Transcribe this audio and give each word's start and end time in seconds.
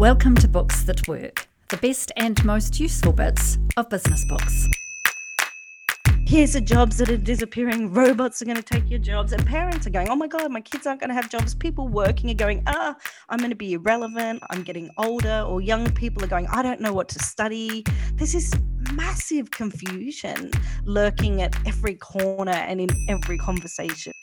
Welcome 0.00 0.34
to 0.36 0.48
Books 0.48 0.88
at 0.88 1.06
Work, 1.08 1.46
the 1.68 1.76
best 1.76 2.10
and 2.16 2.42
most 2.42 2.80
useful 2.80 3.12
bits 3.12 3.58
of 3.76 3.90
business 3.90 4.24
books. 4.24 4.66
Here's 6.26 6.54
the 6.54 6.62
jobs 6.62 6.96
that 6.96 7.10
are 7.10 7.18
disappearing. 7.18 7.92
Robots 7.92 8.40
are 8.40 8.46
going 8.46 8.56
to 8.56 8.62
take 8.62 8.88
your 8.88 8.98
jobs. 8.98 9.34
And 9.34 9.44
parents 9.44 9.86
are 9.86 9.90
going, 9.90 10.08
oh 10.08 10.16
my 10.16 10.26
God, 10.26 10.50
my 10.50 10.62
kids 10.62 10.86
aren't 10.86 11.00
going 11.00 11.10
to 11.10 11.14
have 11.14 11.28
jobs. 11.28 11.54
People 11.54 11.86
working 11.86 12.30
are 12.30 12.34
going, 12.34 12.62
ah, 12.66 12.96
I'm 13.28 13.40
going 13.40 13.50
to 13.50 13.56
be 13.56 13.74
irrelevant. 13.74 14.42
I'm 14.48 14.62
getting 14.62 14.88
older. 14.96 15.44
Or 15.46 15.60
young 15.60 15.92
people 15.92 16.24
are 16.24 16.28
going, 16.28 16.46
I 16.46 16.62
don't 16.62 16.80
know 16.80 16.94
what 16.94 17.10
to 17.10 17.18
study. 17.18 17.84
There's 18.14 18.32
this 18.32 18.54
massive 18.94 19.50
confusion 19.50 20.50
lurking 20.86 21.42
at 21.42 21.54
every 21.66 21.96
corner 21.96 22.52
and 22.52 22.80
in 22.80 22.88
every 23.10 23.36
conversation. 23.36 24.14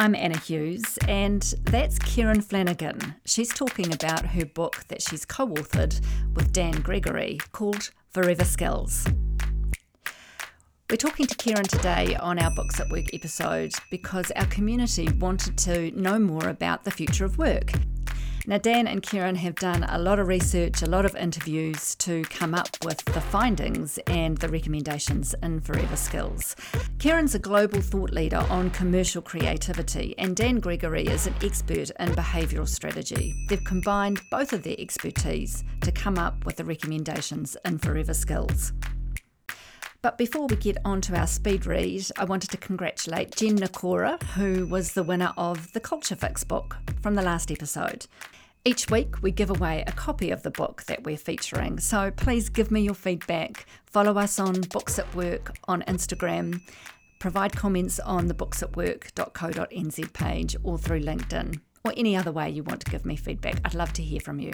I'm 0.00 0.14
Anna 0.14 0.38
Hughes, 0.38 0.96
and 1.08 1.42
that's 1.64 1.98
Kieran 1.98 2.40
Flanagan. 2.40 3.16
She's 3.24 3.48
talking 3.48 3.92
about 3.92 4.26
her 4.26 4.44
book 4.46 4.84
that 4.86 5.02
she's 5.02 5.24
co 5.24 5.48
authored 5.48 6.00
with 6.34 6.52
Dan 6.52 6.82
Gregory 6.82 7.40
called 7.50 7.90
Forever 8.10 8.44
Skills. 8.44 9.04
We're 10.88 10.98
talking 10.98 11.26
to 11.26 11.34
Kieran 11.34 11.64
today 11.64 12.14
on 12.14 12.38
our 12.38 12.52
Books 12.52 12.78
at 12.78 12.88
Work 12.90 13.12
episode 13.12 13.72
because 13.90 14.30
our 14.36 14.46
community 14.46 15.10
wanted 15.18 15.58
to 15.58 15.90
know 16.00 16.20
more 16.20 16.48
about 16.48 16.84
the 16.84 16.92
future 16.92 17.24
of 17.24 17.36
work 17.36 17.72
now, 18.48 18.56
Dan 18.56 18.86
and 18.86 19.02
Kieran 19.02 19.36
have 19.36 19.56
done 19.56 19.84
a 19.90 19.98
lot 19.98 20.18
of 20.18 20.26
research, 20.26 20.80
a 20.80 20.86
lot 20.86 21.04
of 21.04 21.14
interviews 21.14 21.94
to 21.96 22.22
come 22.24 22.54
up 22.54 22.82
with 22.82 23.04
the 23.04 23.20
findings 23.20 23.98
and 24.06 24.38
the 24.38 24.48
recommendations 24.48 25.34
in 25.42 25.60
Forever 25.60 25.96
Skills. 25.96 26.56
Kieran's 26.98 27.34
a 27.34 27.38
global 27.38 27.82
thought 27.82 28.10
leader 28.10 28.42
on 28.48 28.70
commercial 28.70 29.20
creativity, 29.20 30.14
and 30.16 30.34
Dan 30.34 30.60
Gregory 30.60 31.06
is 31.06 31.26
an 31.26 31.34
expert 31.42 31.90
in 32.00 32.08
behavioural 32.12 32.66
strategy. 32.66 33.34
They've 33.50 33.62
combined 33.64 34.22
both 34.30 34.54
of 34.54 34.62
their 34.62 34.76
expertise 34.78 35.62
to 35.82 35.92
come 35.92 36.16
up 36.16 36.46
with 36.46 36.56
the 36.56 36.64
recommendations 36.64 37.54
in 37.66 37.76
Forever 37.76 38.14
Skills. 38.14 38.72
But 40.00 40.16
before 40.16 40.46
we 40.46 40.56
get 40.56 40.78
on 40.86 41.00
to 41.02 41.18
our 41.18 41.26
speed 41.26 41.66
read, 41.66 42.06
I 42.16 42.24
wanted 42.24 42.50
to 42.52 42.56
congratulate 42.56 43.36
Jen 43.36 43.58
Nakora, 43.58 44.22
who 44.22 44.66
was 44.66 44.92
the 44.92 45.02
winner 45.02 45.34
of 45.36 45.72
the 45.72 45.80
Culture 45.80 46.16
Fix 46.16 46.44
book 46.44 46.76
from 47.02 47.14
the 47.14 47.22
last 47.22 47.50
episode. 47.50 48.06
Each 48.64 48.90
week, 48.90 49.22
we 49.22 49.30
give 49.30 49.50
away 49.50 49.84
a 49.86 49.92
copy 49.92 50.30
of 50.30 50.42
the 50.42 50.50
book 50.50 50.82
that 50.84 51.04
we're 51.04 51.16
featuring, 51.16 51.78
so 51.78 52.10
please 52.10 52.48
give 52.48 52.70
me 52.70 52.80
your 52.82 52.94
feedback. 52.94 53.66
Follow 53.86 54.18
us 54.18 54.38
on 54.38 54.60
Books 54.62 54.98
at 54.98 55.14
Work 55.14 55.56
on 55.66 55.82
Instagram, 55.82 56.60
provide 57.18 57.56
comments 57.56 57.98
on 58.00 58.26
the 58.26 58.34
booksatwork.co.nz 58.34 60.12
page 60.12 60.56
or 60.62 60.76
through 60.76 61.00
LinkedIn, 61.00 61.60
or 61.84 61.94
any 61.96 62.16
other 62.16 62.32
way 62.32 62.50
you 62.50 62.62
want 62.62 62.80
to 62.84 62.90
give 62.90 63.06
me 63.06 63.16
feedback. 63.16 63.60
I'd 63.64 63.74
love 63.74 63.92
to 63.94 64.02
hear 64.02 64.20
from 64.20 64.38
you. 64.38 64.52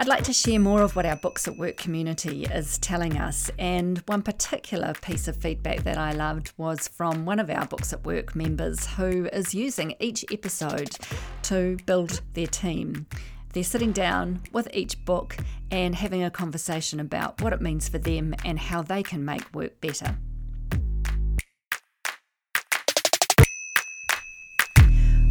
I'd 0.00 0.06
like 0.06 0.22
to 0.24 0.32
share 0.32 0.60
more 0.60 0.82
of 0.82 0.94
what 0.94 1.06
our 1.06 1.16
Books 1.16 1.48
at 1.48 1.56
Work 1.56 1.76
community 1.76 2.44
is 2.44 2.78
telling 2.78 3.18
us, 3.18 3.50
and 3.58 3.98
one 4.06 4.22
particular 4.22 4.92
piece 5.02 5.26
of 5.26 5.36
feedback 5.36 5.82
that 5.82 5.98
I 5.98 6.12
loved 6.12 6.52
was 6.56 6.86
from 6.86 7.24
one 7.24 7.40
of 7.40 7.50
our 7.50 7.66
Books 7.66 7.92
at 7.92 8.04
Work 8.04 8.36
members 8.36 8.86
who 8.86 9.26
is 9.32 9.54
using 9.54 9.96
each 9.98 10.24
episode 10.30 10.96
to 11.42 11.76
build 11.84 12.20
their 12.34 12.46
team. 12.46 13.06
They're 13.52 13.64
sitting 13.64 13.92
down 13.92 14.42
with 14.52 14.68
each 14.72 15.04
book 15.04 15.36
and 15.70 15.94
having 15.94 16.22
a 16.22 16.30
conversation 16.30 17.00
about 17.00 17.40
what 17.40 17.52
it 17.52 17.60
means 17.60 17.88
for 17.88 17.98
them 17.98 18.34
and 18.44 18.58
how 18.58 18.82
they 18.82 19.02
can 19.02 19.24
make 19.24 19.52
work 19.52 19.80
better. 19.80 20.16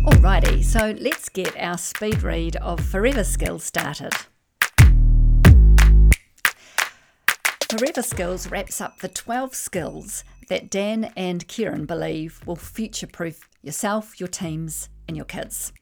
Alrighty, 0.03 0.63
so 0.63 0.95
let's 0.99 1.29
get 1.29 1.55
our 1.57 1.77
speed 1.77 2.21
read 2.23 2.57
of 2.57 2.79
Forever 2.79 3.23
Skills 3.23 3.63
started. 3.63 4.13
Forever 7.69 8.01
Skills 8.01 8.49
wraps 8.49 8.79
up 8.79 8.99
the 8.99 9.09
12 9.09 9.53
skills 9.53 10.23
that 10.47 10.69
Dan 10.69 11.11
and 11.17 11.45
Kieran 11.49 11.85
believe 11.85 12.39
will 12.45 12.55
future 12.55 13.07
proof 13.07 13.49
yourself, 13.61 14.21
your 14.21 14.29
teams, 14.29 14.87
and 15.05 15.17
your 15.17 15.25
kids. 15.25 15.73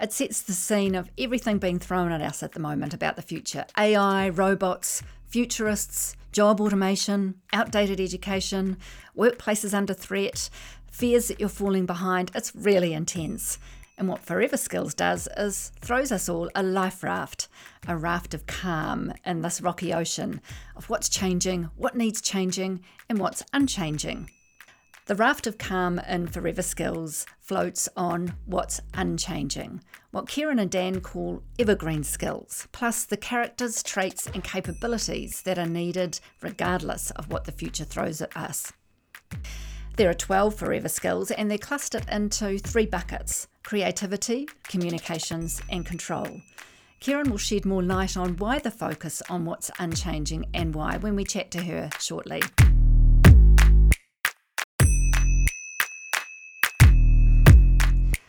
It 0.00 0.10
sets 0.14 0.40
the 0.40 0.54
scene 0.54 0.94
of 0.94 1.10
everything 1.18 1.58
being 1.58 1.78
thrown 1.78 2.12
at 2.12 2.22
us 2.22 2.42
at 2.42 2.52
the 2.52 2.60
moment 2.60 2.94
about 2.94 3.16
the 3.16 3.22
future 3.22 3.66
AI, 3.76 4.30
robots, 4.30 5.02
futurists, 5.28 6.16
job 6.32 6.62
automation, 6.62 7.34
outdated 7.52 8.00
education, 8.00 8.78
workplaces 9.14 9.74
under 9.74 9.92
threat, 9.92 10.48
fears 10.90 11.28
that 11.28 11.40
you're 11.40 11.50
falling 11.50 11.84
behind. 11.84 12.30
It's 12.34 12.56
really 12.56 12.94
intense. 12.94 13.58
And 13.96 14.08
what 14.08 14.24
Forever 14.24 14.56
Skills 14.56 14.92
does 14.92 15.28
is 15.36 15.70
throws 15.80 16.10
us 16.10 16.28
all 16.28 16.50
a 16.54 16.62
life 16.62 17.04
raft, 17.04 17.48
a 17.86 17.96
raft 17.96 18.34
of 18.34 18.46
calm 18.46 19.12
in 19.24 19.42
this 19.42 19.60
rocky 19.60 19.94
ocean 19.94 20.40
of 20.74 20.90
what's 20.90 21.08
changing, 21.08 21.70
what 21.76 21.96
needs 21.96 22.20
changing, 22.20 22.80
and 23.08 23.18
what's 23.18 23.44
unchanging. 23.52 24.30
The 25.06 25.14
raft 25.14 25.46
of 25.46 25.58
calm 25.58 26.00
in 26.08 26.26
Forever 26.26 26.62
Skills 26.62 27.26
floats 27.38 27.88
on 27.96 28.34
what's 28.46 28.80
unchanging, 28.94 29.82
what 30.10 30.28
Kieran 30.28 30.58
and 30.58 30.70
Dan 30.70 31.00
call 31.00 31.42
evergreen 31.58 32.02
skills, 32.02 32.66
plus 32.72 33.04
the 33.04 33.18
characters, 33.18 33.82
traits, 33.82 34.26
and 34.26 34.42
capabilities 34.42 35.42
that 35.42 35.58
are 35.58 35.66
needed 35.66 36.18
regardless 36.40 37.10
of 37.12 37.30
what 37.30 37.44
the 37.44 37.52
future 37.52 37.84
throws 37.84 38.22
at 38.22 38.34
us. 38.36 38.72
There 39.96 40.08
are 40.08 40.14
12 40.14 40.54
forever 40.54 40.88
skills, 40.88 41.30
and 41.30 41.50
they're 41.50 41.58
clustered 41.58 42.06
into 42.10 42.58
three 42.58 42.86
buckets 42.86 43.46
creativity, 43.64 44.46
communications, 44.68 45.60
and 45.70 45.84
control. 45.84 46.40
Kieran 47.00 47.30
will 47.30 47.38
shed 47.38 47.64
more 47.64 47.82
light 47.82 48.16
on 48.16 48.36
why 48.36 48.58
the 48.58 48.70
focus 48.70 49.22
on 49.28 49.44
what's 49.44 49.70
unchanging 49.78 50.46
and 50.54 50.74
why 50.74 50.96
when 50.98 51.16
we 51.16 51.24
chat 51.24 51.50
to 51.50 51.62
her 51.62 51.90
shortly. 51.98 52.42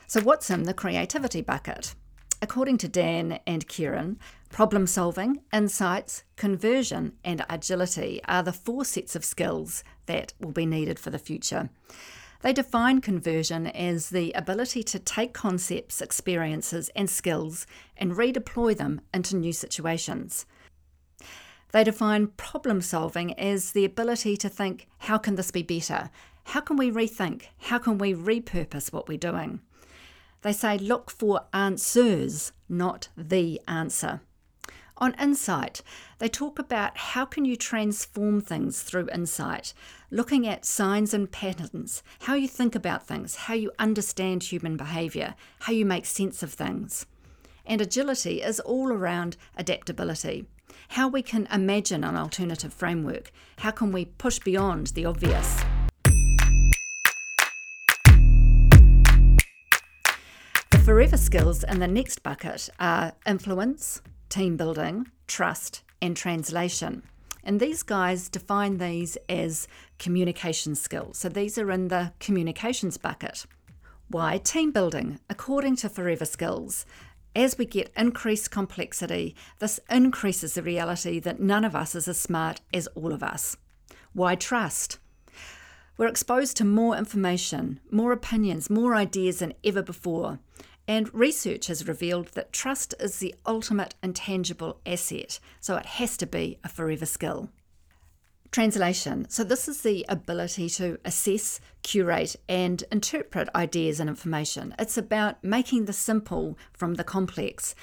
So, 0.07 0.21
what's 0.21 0.49
in 0.49 0.63
the 0.63 0.73
creativity 0.73 1.41
bucket? 1.41 1.93
According 2.41 2.77
to 2.79 2.87
Dan 2.87 3.39
and 3.45 3.67
Kieran, 3.67 4.19
problem 4.49 4.87
solving, 4.87 5.41
insights, 5.51 6.23
conversion, 6.35 7.13
and 7.23 7.45
agility 7.49 8.21
are 8.25 8.43
the 8.43 8.53
four 8.53 8.85
sets 8.85 9.15
of 9.15 9.25
skills 9.25 9.83
that 10.05 10.33
will 10.39 10.51
be 10.51 10.65
needed 10.65 10.99
for 10.99 11.09
the 11.09 11.19
future. 11.19 11.69
They 12.41 12.53
define 12.53 13.01
conversion 13.01 13.67
as 13.67 14.09
the 14.09 14.31
ability 14.33 14.83
to 14.83 14.99
take 14.99 15.33
concepts, 15.33 16.01
experiences, 16.01 16.89
and 16.95 17.09
skills 17.09 17.65
and 17.97 18.13
redeploy 18.13 18.77
them 18.77 19.01
into 19.13 19.35
new 19.35 19.53
situations. 19.53 20.45
They 21.71 21.83
define 21.83 22.27
problem 22.37 22.81
solving 22.81 23.37
as 23.39 23.71
the 23.71 23.83
ability 23.83 24.37
to 24.37 24.49
think, 24.49 24.87
how 24.99 25.17
can 25.17 25.35
this 25.35 25.51
be 25.51 25.63
better? 25.63 26.09
How 26.45 26.61
can 26.61 26.77
we 26.77 26.91
rethink? 26.91 27.47
How 27.57 27.79
can 27.79 27.97
we 27.97 28.13
repurpose 28.13 28.93
what 28.93 29.07
we're 29.07 29.17
doing? 29.17 29.59
They 30.41 30.53
say 30.53 30.77
look 30.77 31.09
for 31.09 31.45
answers, 31.53 32.51
not 32.69 33.09
the 33.17 33.59
answer. 33.67 34.21
On 34.97 35.13
insight, 35.15 35.81
they 36.19 36.29
talk 36.29 36.59
about 36.59 36.97
how 36.97 37.25
can 37.25 37.43
you 37.43 37.57
transform 37.57 38.39
things 38.39 38.81
through 38.81 39.09
insight, 39.09 39.73
looking 40.15 40.47
at 40.47 40.63
signs 40.63 41.13
and 41.13 41.29
patterns, 41.29 42.01
how 42.21 42.35
you 42.35 42.47
think 42.47 42.73
about 42.73 43.05
things, 43.05 43.35
how 43.35 43.53
you 43.53 43.69
understand 43.77 44.41
human 44.41 44.77
behavior, 44.77 45.35
how 45.59 45.73
you 45.73 45.85
make 45.85 46.05
sense 46.05 46.41
of 46.41 46.53
things. 46.53 47.05
And 47.65 47.81
agility 47.81 48.41
is 48.41 48.61
all 48.61 48.93
around 48.93 49.35
adaptability. 49.57 50.45
How 50.89 51.09
we 51.09 51.21
can 51.21 51.49
imagine 51.51 52.05
an 52.05 52.15
alternative 52.15 52.73
framework. 52.73 53.29
How 53.57 53.71
can 53.71 53.91
we 53.91 54.05
push 54.05 54.39
beyond 54.39 54.87
the 54.87 55.03
obvious? 55.03 55.61
The 60.71 60.81
forever 60.85 61.17
skills 61.17 61.65
in 61.65 61.79
the 61.79 61.89
next 61.89 62.23
bucket 62.23 62.69
are 62.79 63.11
influence, 63.27 64.01
team 64.29 64.55
building, 64.55 65.07
trust, 65.27 65.83
and 66.01 66.15
translation. 66.15 67.03
And 67.45 67.59
these 67.59 67.83
guys 67.83 68.27
define 68.27 68.79
these 68.79 69.17
as 69.29 69.67
communication 69.99 70.73
skills. 70.75 71.19
So 71.19 71.29
these 71.29 71.57
are 71.57 71.71
in 71.71 71.89
the 71.89 72.11
communications 72.19 72.97
bucket. 72.97 73.45
Why 74.09 74.39
team 74.39 74.71
building? 74.71 75.19
According 75.29 75.75
to 75.77 75.89
Forever 75.89 76.25
Skills, 76.25 76.85
as 77.35 77.57
we 77.57 77.65
get 77.65 77.91
increased 77.95 78.49
complexity, 78.49 79.35
this 79.59 79.79
increases 79.89 80.55
the 80.55 80.63
reality 80.63 81.19
that 81.19 81.39
none 81.39 81.63
of 81.63 81.75
us 81.75 81.93
is 81.93 82.07
as 82.07 82.17
smart 82.17 82.61
as 82.73 82.87
all 82.87 83.13
of 83.13 83.21
us. 83.21 83.57
Why 84.13 84.35
trust? 84.35 84.97
We're 85.97 86.07
exposed 86.07 86.57
to 86.57 86.65
more 86.65 86.97
information, 86.97 87.79
more 87.91 88.11
opinions, 88.11 88.69
more 88.69 88.95
ideas 88.95 89.39
than 89.39 89.53
ever 89.63 89.81
before. 89.81 90.39
And 90.87 91.13
research 91.13 91.67
has 91.67 91.87
revealed 91.87 92.27
that 92.29 92.53
trust 92.53 92.93
is 92.99 93.17
the 93.17 93.33
ultimate 93.45 93.95
intangible 94.03 94.79
asset, 94.85 95.39
so 95.59 95.75
it 95.77 95.85
has 95.85 96.15
to 96.17 96.27
be 96.27 96.59
a 96.63 96.69
forever 96.69 97.05
skill. 97.05 97.49
Translation. 98.51 99.27
So, 99.29 99.43
this 99.43 99.67
is 99.67 99.81
the 99.81 100.05
ability 100.07 100.69
to 100.69 100.97
assess, 101.03 101.59
curate, 101.83 102.37
and 102.47 102.83
interpret 102.89 103.49
ideas 103.53 103.99
and 103.99 104.09
information. 104.09 104.73
It's 104.79 104.97
about 104.97 105.43
making 105.43 105.85
the 105.85 105.93
simple 105.93 106.57
from 106.71 106.93
the 106.93 107.03
complex. 107.03 107.75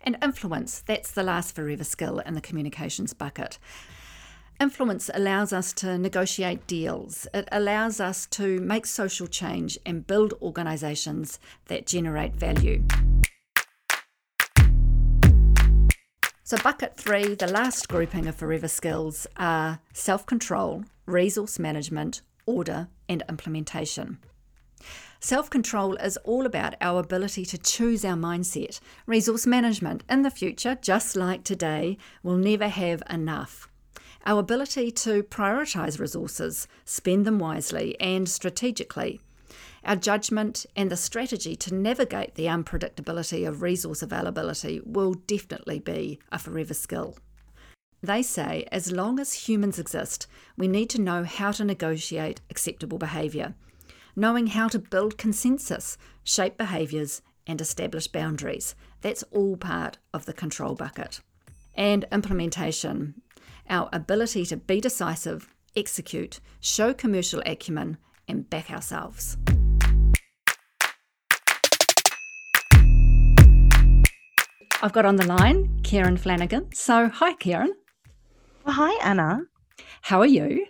And 0.00 0.16
influence, 0.22 0.80
that's 0.80 1.12
the 1.12 1.22
last 1.22 1.54
forever 1.54 1.84
skill 1.84 2.18
in 2.20 2.34
the 2.34 2.40
communications 2.40 3.12
bucket. 3.12 3.58
Influence 4.60 5.08
allows 5.14 5.52
us 5.52 5.72
to 5.74 5.96
negotiate 5.96 6.66
deals. 6.66 7.28
It 7.32 7.48
allows 7.52 8.00
us 8.00 8.26
to 8.26 8.58
make 8.58 8.86
social 8.86 9.28
change 9.28 9.78
and 9.86 10.04
build 10.04 10.34
organisations 10.42 11.38
that 11.68 11.86
generate 11.86 12.34
value. 12.34 12.82
So, 16.42 16.56
bucket 16.64 16.96
three, 16.96 17.36
the 17.36 17.46
last 17.46 17.88
grouping 17.88 18.26
of 18.26 18.34
forever 18.34 18.66
skills 18.66 19.28
are 19.36 19.78
self 19.92 20.26
control, 20.26 20.82
resource 21.06 21.60
management, 21.60 22.22
order, 22.44 22.88
and 23.08 23.22
implementation. 23.28 24.18
Self 25.20 25.50
control 25.50 25.94
is 25.96 26.16
all 26.18 26.46
about 26.46 26.74
our 26.80 26.98
ability 26.98 27.44
to 27.44 27.58
choose 27.58 28.04
our 28.04 28.16
mindset. 28.16 28.80
Resource 29.06 29.46
management 29.46 30.02
in 30.10 30.22
the 30.22 30.32
future, 30.32 30.76
just 30.82 31.14
like 31.14 31.44
today, 31.44 31.96
will 32.24 32.36
never 32.36 32.66
have 32.66 33.04
enough. 33.08 33.67
Our 34.28 34.40
ability 34.40 34.90
to 34.90 35.22
prioritise 35.22 35.98
resources, 35.98 36.68
spend 36.84 37.24
them 37.24 37.38
wisely 37.38 37.98
and 37.98 38.28
strategically. 38.28 39.22
Our 39.84 39.96
judgment 39.96 40.66
and 40.76 40.90
the 40.90 40.98
strategy 40.98 41.56
to 41.56 41.74
navigate 41.74 42.34
the 42.34 42.44
unpredictability 42.44 43.48
of 43.48 43.62
resource 43.62 44.02
availability 44.02 44.82
will 44.84 45.14
definitely 45.14 45.78
be 45.78 46.18
a 46.30 46.38
forever 46.38 46.74
skill. 46.74 47.16
They 48.02 48.20
say 48.20 48.68
as 48.70 48.92
long 48.92 49.18
as 49.18 49.48
humans 49.48 49.78
exist, 49.78 50.26
we 50.58 50.68
need 50.68 50.90
to 50.90 51.00
know 51.00 51.24
how 51.24 51.52
to 51.52 51.64
negotiate 51.64 52.42
acceptable 52.50 52.98
behaviour, 52.98 53.54
knowing 54.14 54.48
how 54.48 54.68
to 54.68 54.78
build 54.78 55.16
consensus, 55.16 55.96
shape 56.22 56.58
behaviours, 56.58 57.22
and 57.46 57.62
establish 57.62 58.08
boundaries. 58.08 58.74
That's 59.00 59.22
all 59.30 59.56
part 59.56 59.96
of 60.12 60.26
the 60.26 60.34
control 60.34 60.74
bucket. 60.74 61.20
And 61.74 62.04
implementation 62.12 63.22
our 63.68 63.88
ability 63.92 64.44
to 64.46 64.56
be 64.56 64.80
decisive, 64.80 65.48
execute, 65.76 66.40
show 66.60 66.92
commercial 66.94 67.42
acumen, 67.46 67.98
and 68.26 68.48
back 68.50 68.70
ourselves. 68.70 69.36
I've 74.80 74.92
got 74.92 75.04
on 75.04 75.16
the 75.16 75.26
line 75.26 75.80
Kieran 75.82 76.16
Flanagan. 76.16 76.72
So, 76.72 77.08
hi, 77.08 77.34
Kieran. 77.34 77.72
Well, 78.64 78.74
hi, 78.74 78.92
Anna. 79.02 79.42
How 80.02 80.20
are 80.20 80.26
you? 80.26 80.66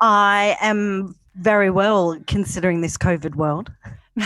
I 0.00 0.56
am 0.60 1.14
very 1.34 1.70
well 1.70 2.18
considering 2.26 2.80
this 2.80 2.98
COVID 2.98 3.34
world. 3.34 3.72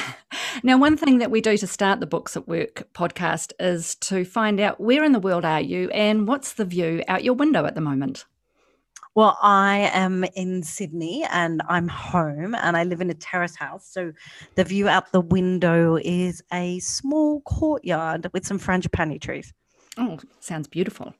now, 0.63 0.79
one 0.79 0.97
thing 0.97 1.19
that 1.19 1.31
we 1.31 1.41
do 1.41 1.57
to 1.57 1.67
start 1.67 2.01
the 2.01 2.07
Books 2.07 2.37
at 2.37 2.49
Work 2.49 2.89
podcast 2.95 3.53
is 3.59 3.95
to 3.97 4.25
find 4.25 4.61
out 4.61 4.81
where 4.81 5.05
in 5.05 5.13
the 5.13 5.19
world 5.21 5.45
are 5.45 5.61
you 5.61 5.91
and 5.91 6.27
what's 6.27 6.55
the 6.55 6.65
view 6.65 7.03
out 7.09 7.25
your 7.25 7.35
window 7.35 7.65
at 7.65 7.75
the 7.75 7.81
moment. 7.81 8.25
Well, 9.15 9.37
I 9.43 9.91
am 9.93 10.25
in 10.35 10.63
Sydney 10.63 11.27
and 11.31 11.61
I'm 11.69 11.87
home 11.89 12.55
and 12.55 12.77
I 12.77 12.85
live 12.85 13.03
in 13.03 13.11
a 13.11 13.15
terrace 13.15 13.57
house. 13.57 13.87
So 13.87 14.13
the 14.55 14.65
view 14.65 14.89
out 14.89 15.13
the 15.13 15.21
window 15.21 15.99
is 16.03 16.43
a 16.51 16.79
small 16.79 17.43
courtyard 17.43 18.31
with 18.33 18.47
some 18.47 18.59
frangipani 18.59 19.21
trees. 19.21 19.53
Oh, 19.99 20.19
sounds 20.41 20.67
beautiful. 20.67 21.13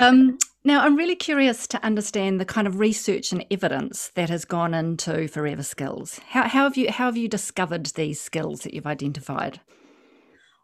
Um, 0.00 0.38
now, 0.68 0.82
I'm 0.82 0.96
really 0.96 1.16
curious 1.16 1.66
to 1.68 1.82
understand 1.82 2.38
the 2.38 2.44
kind 2.44 2.66
of 2.66 2.78
research 2.78 3.32
and 3.32 3.42
evidence 3.50 4.12
that 4.14 4.28
has 4.28 4.44
gone 4.44 4.74
into 4.74 5.26
Forever 5.26 5.62
Skills. 5.62 6.20
How, 6.28 6.42
how, 6.42 6.64
have 6.64 6.76
you 6.76 6.92
how 6.92 7.06
have 7.06 7.16
you 7.16 7.26
discovered 7.26 7.86
these 7.86 8.20
skills 8.20 8.60
that 8.60 8.74
you've 8.74 8.86
identified? 8.86 9.60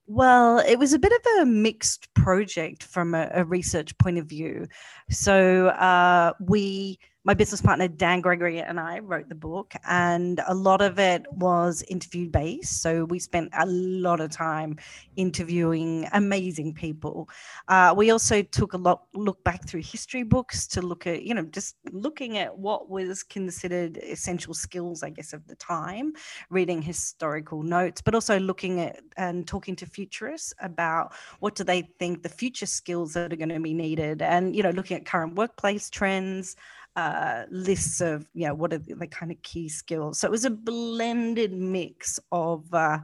Well, 0.06 0.58
it 0.58 0.78
was 0.78 0.92
a 0.92 0.98
bit 0.98 1.12
of 1.12 1.42
a 1.42 1.46
mixed 1.46 2.12
project 2.12 2.82
from 2.82 3.14
a, 3.14 3.30
a 3.32 3.44
research 3.44 3.96
point 3.96 4.18
of 4.18 4.26
view. 4.26 4.66
So 5.08 5.68
uh, 5.68 6.34
we 6.38 6.98
my 7.24 7.32
business 7.32 7.62
partner 7.62 7.88
Dan 7.88 8.20
Gregory 8.20 8.60
and 8.60 8.78
I 8.78 8.98
wrote 8.98 9.30
the 9.30 9.34
book, 9.34 9.72
and 9.88 10.42
a 10.46 10.54
lot 10.54 10.82
of 10.82 10.98
it 10.98 11.24
was 11.32 11.82
interview 11.88 12.28
based. 12.28 12.82
So 12.82 13.06
we 13.06 13.18
spent 13.18 13.50
a 13.58 13.64
lot 13.64 14.20
of 14.20 14.30
time 14.30 14.76
interviewing 15.16 16.06
amazing 16.12 16.74
people. 16.74 17.30
Uh, 17.68 17.94
we 17.96 18.10
also 18.10 18.42
took 18.42 18.74
a 18.74 18.76
lot 18.76 19.04
look 19.14 19.42
back 19.42 19.66
through 19.66 19.82
history 19.82 20.22
books 20.22 20.66
to 20.66 20.82
look 20.82 21.06
at, 21.06 21.22
you 21.22 21.32
know, 21.32 21.44
just 21.44 21.76
looking 21.92 22.36
at 22.36 22.56
what 22.58 22.90
was 22.90 23.22
considered 23.22 23.96
essential 23.98 24.52
skills, 24.52 25.02
I 25.02 25.08
guess, 25.08 25.32
of 25.32 25.46
the 25.46 25.56
time, 25.56 26.12
reading 26.50 26.82
historical 26.82 27.62
notes, 27.62 28.02
but 28.02 28.14
also 28.14 28.38
looking 28.38 28.80
at 28.80 29.00
and 29.16 29.46
talking 29.46 29.76
to 29.76 29.86
futurists 29.86 30.52
about 30.60 31.14
what 31.40 31.54
do 31.54 31.64
they 31.64 31.88
think 31.98 32.22
the 32.22 32.28
future 32.28 32.66
skills 32.66 33.14
that 33.14 33.32
are 33.32 33.36
going 33.36 33.48
to 33.48 33.60
be 33.60 33.72
needed, 33.72 34.20
and 34.20 34.54
you 34.54 34.62
know, 34.62 34.70
looking 34.70 34.98
at 34.98 35.06
current 35.06 35.36
workplace 35.36 35.88
trends 35.88 36.56
uh, 36.96 37.44
lists 37.50 38.00
of 38.00 38.28
you 38.34 38.46
know 38.46 38.54
what 38.54 38.72
are 38.72 38.78
the, 38.78 38.94
the, 38.94 39.06
kind 39.06 39.32
of 39.32 39.42
key 39.42 39.68
skills. 39.68 40.20
So 40.20 40.28
it 40.28 40.30
was 40.30 40.44
a 40.44 40.50
blended 40.50 41.52
mix 41.52 42.20
of 42.30 42.72
uh, 42.72 43.00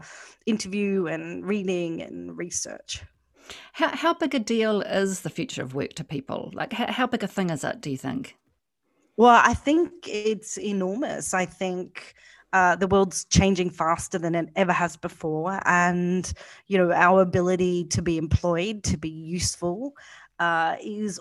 interview 0.47 1.07
and 1.07 1.45
reading 1.45 2.01
and 2.03 2.37
research. 2.37 3.03
How 3.73 3.89
how 3.89 4.15
big 4.15 4.35
a 4.35 4.39
deal 4.39 4.83
is 4.83 5.21
the 5.21 5.31
future 5.31 5.63
of 5.63 5.75
work 5.75 5.95
to 5.95 6.05
people? 6.05 6.51
Like 6.55 6.73
how, 6.73 6.91
how 6.93 7.07
big 7.07 7.25
a 7.25 7.29
thing 7.29 7.51
is 7.51 7.65
it? 7.65 7.81
Do 7.81 7.91
you 7.91 7.99
think? 7.99 8.37
Well, 9.17 9.41
I 9.45 9.55
think 9.55 9.91
it's 10.07 10.59
enormous. 10.59 11.35
I 11.35 11.47
think. 11.47 12.15
Uh, 12.53 12.75
the 12.75 12.89
world's 12.89 13.27
changing 13.27 13.71
faster 13.71 14.19
than 14.19 14.35
it 14.35 14.49
ever 14.57 14.73
has 14.73 14.97
before, 14.97 15.61
and 15.67 16.33
you 16.67 16.77
know 16.77 16.91
our 16.91 17.23
ability 17.23 17.85
to 17.85 18.03
be 18.03 18.19
employed, 18.19 18.83
to 18.83 18.97
be 18.97 19.09
useful, 19.09 19.93
uh, 20.41 20.75
is 20.83 21.21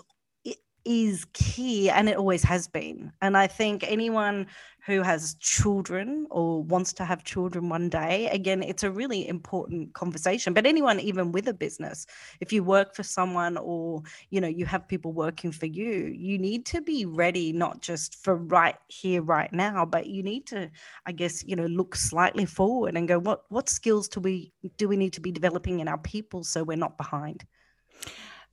is 0.84 1.26
key 1.32 1.90
and 1.90 2.08
it 2.08 2.16
always 2.16 2.42
has 2.42 2.66
been. 2.68 3.12
And 3.20 3.36
I 3.36 3.46
think 3.46 3.84
anyone 3.86 4.46
who 4.86 5.02
has 5.02 5.34
children 5.34 6.26
or 6.30 6.62
wants 6.62 6.92
to 6.94 7.04
have 7.04 7.22
children 7.22 7.68
one 7.68 7.88
day, 7.88 8.28
again, 8.28 8.62
it's 8.62 8.82
a 8.82 8.90
really 8.90 9.28
important 9.28 9.92
conversation. 9.92 10.54
But 10.54 10.66
anyone, 10.66 10.98
even 10.98 11.32
with 11.32 11.48
a 11.48 11.54
business, 11.54 12.06
if 12.40 12.52
you 12.52 12.64
work 12.64 12.94
for 12.94 13.02
someone 13.02 13.56
or 13.58 14.02
you 14.30 14.40
know 14.40 14.48
you 14.48 14.64
have 14.66 14.88
people 14.88 15.12
working 15.12 15.52
for 15.52 15.66
you, 15.66 16.12
you 16.16 16.38
need 16.38 16.64
to 16.66 16.80
be 16.80 17.04
ready 17.04 17.52
not 17.52 17.82
just 17.82 18.22
for 18.24 18.36
right 18.36 18.76
here, 18.88 19.22
right 19.22 19.52
now, 19.52 19.84
but 19.84 20.06
you 20.06 20.22
need 20.22 20.46
to, 20.46 20.70
I 21.06 21.12
guess, 21.12 21.44
you 21.44 21.56
know, 21.56 21.66
look 21.66 21.94
slightly 21.94 22.46
forward 22.46 22.96
and 22.96 23.06
go, 23.06 23.18
what 23.18 23.44
what 23.50 23.68
skills 23.68 24.08
do 24.08 24.20
we 24.20 24.52
do 24.76 24.88
we 24.88 24.96
need 24.96 25.12
to 25.12 25.20
be 25.20 25.32
developing 25.32 25.80
in 25.80 25.88
our 25.88 25.98
people 25.98 26.42
so 26.42 26.64
we're 26.64 26.76
not 26.76 26.96
behind? 26.96 27.44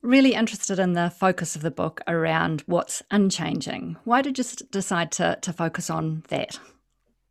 Really 0.02 0.34
interested 0.34 0.78
in 0.78 0.92
the 0.92 1.10
focus 1.10 1.56
of 1.56 1.62
the 1.62 1.70
book 1.70 2.00
around 2.06 2.62
what's 2.66 3.02
unchanging. 3.10 3.96
Why 4.04 4.22
did 4.22 4.38
you 4.38 4.44
decide 4.70 5.12
to, 5.12 5.38
to 5.42 5.52
focus 5.52 5.90
on 5.90 6.22
that? 6.28 6.58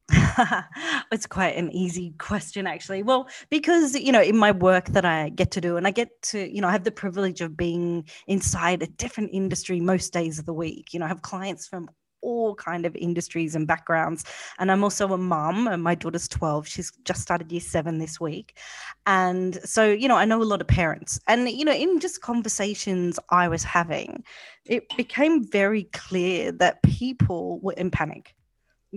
it's 1.12 1.27
quite 1.27 1.57
an 1.57 1.69
easy 1.74 2.13
question 2.17 2.65
actually 2.65 3.03
well 3.03 3.27
because 3.50 3.93
you 3.93 4.13
know 4.13 4.21
in 4.21 4.38
my 4.38 4.51
work 4.51 4.86
that 4.86 5.03
i 5.03 5.27
get 5.27 5.51
to 5.51 5.59
do 5.59 5.75
and 5.75 5.86
i 5.86 5.91
get 5.91 6.09
to 6.21 6.50
you 6.50 6.62
know 6.62 6.69
i 6.69 6.71
have 6.71 6.86
the 6.86 6.91
privilege 6.91 7.41
of 7.41 7.57
being 7.57 8.07
inside 8.25 8.81
a 8.81 8.88
different 8.88 9.31
industry 9.33 9.81
most 9.81 10.13
days 10.13 10.39
of 10.39 10.45
the 10.45 10.53
week 10.53 10.93
you 10.93 11.00
know 11.01 11.05
i 11.05 11.09
have 11.09 11.21
clients 11.21 11.67
from 11.67 11.89
all 12.21 12.55
kind 12.55 12.86
of 12.86 12.95
industries 12.95 13.55
and 13.55 13.67
backgrounds. 13.67 14.24
And 14.59 14.71
i'm 14.71 14.83
also 14.83 15.13
a 15.13 15.17
mum 15.17 15.67
and 15.67 15.83
my 15.83 15.95
daughter's 15.95 16.27
12 16.27 16.67
she's 16.67 16.91
just 17.03 17.21
started 17.21 17.51
year 17.51 17.62
7 17.62 17.97
this 18.00 18.19
week. 18.19 18.57
And 19.05 19.55
so 19.63 19.86
you 19.86 20.07
know 20.07 20.15
i 20.15 20.25
know 20.25 20.41
a 20.41 20.43
lot 20.43 20.62
of 20.62 20.67
parents. 20.67 21.19
And 21.27 21.50
you 21.50 21.65
know 21.65 21.74
in 21.74 22.00
just 22.00 22.21
conversations 22.21 23.19
i 23.29 23.47
was 23.47 23.63
having 23.63 24.24
it 24.65 24.83
became 24.97 25.50
very 25.50 25.83
clear 25.93 26.51
that 26.53 26.81
people 26.83 27.59
were 27.59 27.74
in 27.74 27.91
panic 27.91 28.36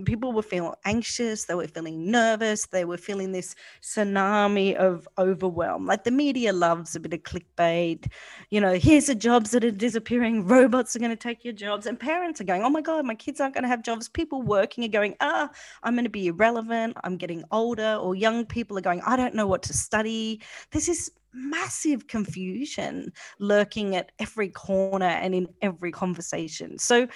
people 0.05 0.33
were 0.33 0.41
feeling 0.41 0.73
anxious 0.85 1.45
they 1.45 1.53
were 1.53 1.67
feeling 1.67 2.09
nervous 2.11 2.65
they 2.67 2.85
were 2.85 2.97
feeling 2.97 3.31
this 3.31 3.55
tsunami 3.81 4.75
of 4.75 5.07
overwhelm. 5.17 5.85
Like 5.85 6.03
the 6.03 6.11
media 6.11 6.53
loves 6.53 6.95
a 6.95 6.99
bit 6.99 7.13
of 7.13 7.23
clickbait. 7.23 8.11
You 8.49 8.61
know 8.61 8.73
here's 8.73 9.07
the 9.07 9.15
jobs 9.15 9.51
that 9.51 9.63
are 9.63 9.71
disappearing 9.71 10.45
robots 10.45 10.95
are 10.95 10.99
going 10.99 11.11
to 11.11 11.15
take 11.15 11.45
your 11.45 11.53
jobs 11.53 11.85
and 11.85 11.99
parents 11.99 12.41
are 12.41 12.45
going 12.45 12.63
oh 12.63 12.69
my 12.69 12.81
god 12.81 13.05
my 13.05 13.15
kids 13.15 13.39
aren't 13.39 13.53
going 13.53 13.63
to 13.63 13.69
have 13.69 13.83
jobs. 13.83 14.09
People 14.09 14.41
working 14.41 14.83
are 14.83 14.89
going 14.89 15.15
ah 15.21 15.49
i'm 15.83 15.93
going 15.93 16.03
to 16.03 16.09
be 16.09 16.27
irrelevant 16.27 16.97
i'm 17.03 17.17
getting 17.17 17.43
older 17.51 17.95
or 17.95 18.15
young 18.15 18.45
people 18.45 18.77
are 18.77 18.81
going 18.81 19.01
i 19.05 19.15
don't 19.15 19.35
know 19.35 19.47
what 19.47 19.63
to 19.63 19.73
study. 19.73 20.41
There's 20.71 20.81
this 20.81 20.97
is 20.97 21.11
massive 21.33 22.07
confusion 22.07 23.11
lurking 23.39 23.95
at 23.95 24.11
every 24.19 24.49
corner 24.49 25.05
and 25.05 25.33
in 25.33 25.47
every 25.61 25.91
conversation. 25.91 26.77
So 26.77 27.07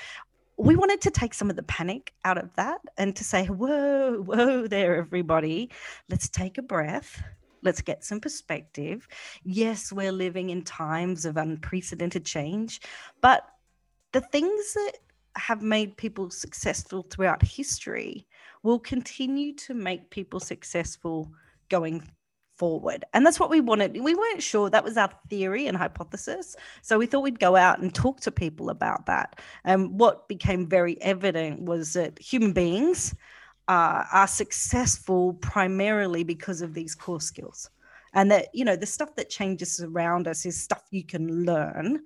we 0.57 0.75
wanted 0.75 1.01
to 1.01 1.11
take 1.11 1.33
some 1.33 1.49
of 1.49 1.55
the 1.55 1.63
panic 1.63 2.13
out 2.23 2.37
of 2.37 2.53
that 2.55 2.79
and 2.97 3.15
to 3.15 3.23
say, 3.23 3.45
whoa, 3.47 4.21
whoa 4.21 4.67
there, 4.67 4.95
everybody. 4.95 5.69
Let's 6.09 6.29
take 6.29 6.57
a 6.57 6.61
breath. 6.61 7.21
Let's 7.61 7.81
get 7.81 8.05
some 8.05 8.19
perspective. 8.19 9.07
Yes, 9.43 9.91
we're 9.91 10.11
living 10.11 10.51
in 10.51 10.63
times 10.63 11.25
of 11.25 11.37
unprecedented 11.37 12.25
change, 12.25 12.79
but 13.21 13.43
the 14.11 14.21
things 14.21 14.73
that 14.73 14.93
have 15.35 15.61
made 15.61 15.97
people 15.97 16.29
successful 16.29 17.05
throughout 17.09 17.41
history 17.41 18.25
will 18.63 18.79
continue 18.79 19.53
to 19.53 19.73
make 19.73 20.09
people 20.09 20.39
successful 20.39 21.29
going 21.69 22.07
forward. 22.57 23.03
And 23.13 23.25
that's 23.25 23.39
what 23.39 23.49
we 23.49 23.61
wanted. 23.61 23.99
We 24.01 24.15
weren't 24.15 24.41
sure 24.41 24.69
that 24.69 24.83
was 24.83 24.97
our 24.97 25.09
theory 25.29 25.67
and 25.67 25.77
hypothesis. 25.77 26.55
So 26.81 26.97
we 26.97 27.05
thought 27.05 27.23
we'd 27.23 27.39
go 27.39 27.55
out 27.55 27.79
and 27.79 27.93
talk 27.93 28.21
to 28.21 28.31
people 28.31 28.69
about 28.69 29.05
that. 29.05 29.39
And 29.63 29.99
what 29.99 30.27
became 30.27 30.67
very 30.67 31.01
evident 31.01 31.61
was 31.61 31.93
that 31.93 32.17
human 32.19 32.53
beings 32.53 33.15
uh, 33.67 34.03
are 34.11 34.27
successful 34.27 35.33
primarily 35.35 36.23
because 36.23 36.61
of 36.61 36.73
these 36.73 36.95
core 36.95 37.21
skills. 37.21 37.69
And 38.13 38.31
that, 38.31 38.47
you 38.53 38.63
know, 38.63 38.75
the 38.75 38.85
stuff 38.85 39.15
that 39.15 39.29
changes 39.29 39.81
around 39.81 40.27
us 40.27 40.45
is 40.45 40.59
stuff 40.59 40.83
you 40.91 41.03
can 41.03 41.45
learn 41.45 42.01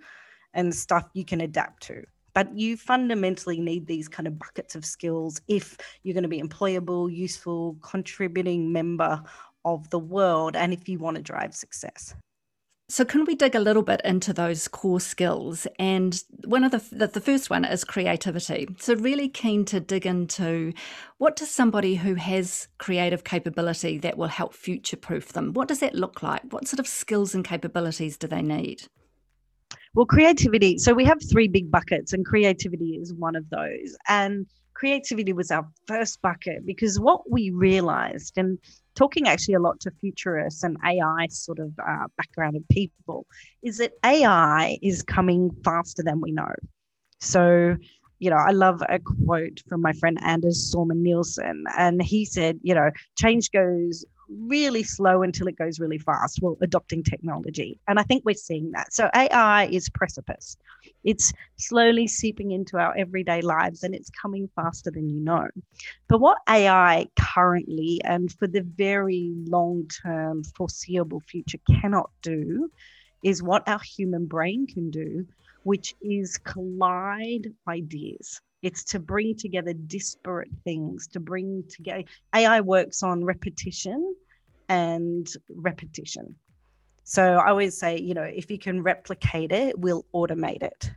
and 0.54 0.74
stuff 0.74 1.08
you 1.14 1.24
can 1.24 1.42
adapt 1.42 1.84
to 1.84 2.04
but 2.34 2.56
you 2.56 2.78
fundamentally 2.78 3.60
need 3.60 3.86
these 3.88 4.08
kind 4.08 4.28
of 4.28 4.40
buckets 4.40 4.76
of 4.76 4.86
skills 4.86 5.42
if 5.48 5.78
you're 6.04 6.14
going 6.14 6.24
to 6.24 6.30
be 6.30 6.42
employable 6.42 7.14
useful 7.14 7.76
contributing 7.82 8.72
member 8.72 9.22
of 9.66 9.90
the 9.90 10.00
world 10.00 10.56
and 10.56 10.74
if 10.74 10.88
you 10.90 11.00
want 11.00 11.18
to 11.18 11.24
drive 11.24 11.56
success. 11.56 12.16
So, 12.92 13.06
can 13.06 13.26
we 13.26 13.36
dig 13.36 13.54
a 13.54 13.60
little 13.60 13.84
bit 13.84 14.02
into 14.04 14.34
those 14.34 14.68
core 14.68 15.00
skills? 15.00 15.68
And 15.78 16.24
one 16.46 16.64
of 16.64 16.72
the, 16.72 16.84
the, 16.92 17.06
the 17.06 17.22
first 17.22 17.52
one 17.52 17.64
is 17.64 17.84
creativity. 17.84 18.68
So, 18.80 18.96
really 18.96 19.30
keen 19.30 19.64
to 19.66 19.80
dig 19.80 20.08
into 20.08 20.74
what 21.20 21.36
does 21.36 21.52
somebody 21.52 21.94
who 21.94 22.16
has 22.16 22.68
creative 22.80 23.24
capability 23.24 24.00
that 24.00 24.18
will 24.18 24.28
help 24.28 24.56
future 24.56 24.98
proof 24.98 25.34
them? 25.34 25.54
What 25.54 25.68
does 25.68 25.82
that 25.82 25.94
look 25.94 26.24
like? 26.24 26.42
What 26.50 26.68
sort 26.68 26.80
of 26.80 26.88
skills 26.88 27.36
and 27.36 27.46
capabilities 27.46 28.18
do 28.18 28.26
they 28.26 28.42
need? 28.42 28.88
Well, 29.94 30.08
creativity. 30.08 30.80
So, 30.80 30.96
we 30.96 31.06
have 31.06 31.20
three 31.32 31.48
big 31.48 31.70
buckets, 31.70 32.12
and 32.12 32.26
creativity 32.26 32.98
is 33.00 33.14
one 33.14 33.36
of 33.36 33.48
those. 33.52 33.96
And 34.08 34.48
creativity 34.74 35.34
was 35.34 35.52
our 35.52 35.68
first 35.86 36.24
bucket 36.24 36.66
because 36.66 37.00
what 37.00 37.30
we 37.30 37.52
realized, 37.52 38.36
and 38.36 38.58
talking 39.00 39.30
actually 39.30 39.54
a 39.54 39.62
lot 39.62 39.80
to 39.80 39.92
futurists 40.02 40.62
and 40.62 40.76
AI 40.86 41.28
sort 41.30 41.60
of 41.60 41.72
uh, 41.80 42.08
backgrounded 42.18 42.68
people, 42.70 43.26
is 43.64 43.78
that 43.78 43.94
AI 44.04 44.78
is 44.82 45.02
coming 45.02 45.50
faster 45.64 46.04
than 46.04 46.20
we 46.20 46.32
know. 46.34 46.54
So, 47.22 47.78
you 48.20 48.30
know, 48.30 48.36
I 48.36 48.52
love 48.52 48.84
a 48.90 49.00
quote 49.00 49.62
from 49.70 49.82
my 49.82 49.94
friend 49.94 50.20
Anders 50.22 50.70
Sorman-Nilsson, 50.70 51.64
and 51.78 52.02
he 52.02 52.26
said, 52.26 52.60
you 52.62 52.76
know, 52.76 52.92
change 53.18 53.52
goes 53.52 54.04
really 54.30 54.84
slow 54.84 55.24
until 55.24 55.48
it 55.48 55.58
goes 55.58 55.80
really 55.80 55.98
fast. 55.98 56.40
Well, 56.42 56.58
adopting 56.62 57.04
technology. 57.04 57.80
And 57.88 58.00
I 58.00 58.04
think 58.04 58.24
we're 58.26 58.36
seeing 58.36 58.72
that. 58.72 58.94
So 58.94 59.10
AI 59.16 59.66
is 59.66 59.90
precipice. 59.90 60.58
It's 61.04 61.34
slowly 61.58 62.08
seeping 62.08 62.52
into 62.52 62.78
our 62.78 62.96
everyday 62.98 63.42
lives 63.42 63.84
and 63.84 63.96
it's 63.96 64.10
coming 64.10 64.50
faster 64.56 64.92
than 64.92 65.10
you 65.10 65.20
know. 65.20 65.48
But 66.08 66.20
what 66.20 66.40
AI 66.48 67.08
currently 67.20 68.02
and 68.04 68.32
for 68.32 68.48
the 68.48 68.62
very 68.62 69.34
long 69.48 69.88
term 70.04 70.44
foreseeable 70.44 71.22
future 71.22 71.60
cannot 71.82 72.10
do 72.22 72.70
is 73.24 73.44
what 73.44 73.68
our 73.68 73.80
human 73.80 74.26
brain 74.26 74.68
can 74.68 74.90
do, 74.92 75.26
which 75.64 75.94
is 76.02 76.38
collide 76.38 77.48
ideas. 77.68 78.42
It's 78.62 78.84
to 78.86 79.00
bring 79.00 79.36
together 79.36 79.74
disparate 79.74 80.52
things, 80.64 81.08
to 81.08 81.20
bring 81.20 81.64
together. 81.70 82.04
AI 82.34 82.62
works 82.62 83.04
on 83.04 83.24
repetition 83.24 84.16
and 84.68 85.28
repetition. 85.50 86.36
So 87.04 87.38
I 87.38 87.50
always 87.50 87.78
say, 87.78 88.00
you 88.00 88.14
know, 88.14 88.24
if 88.24 88.52
you 88.52 88.60
can 88.60 88.84
replicate 88.84 89.52
it, 89.52 89.80
we'll 89.80 90.06
automate 90.14 90.62
it. 90.62 90.92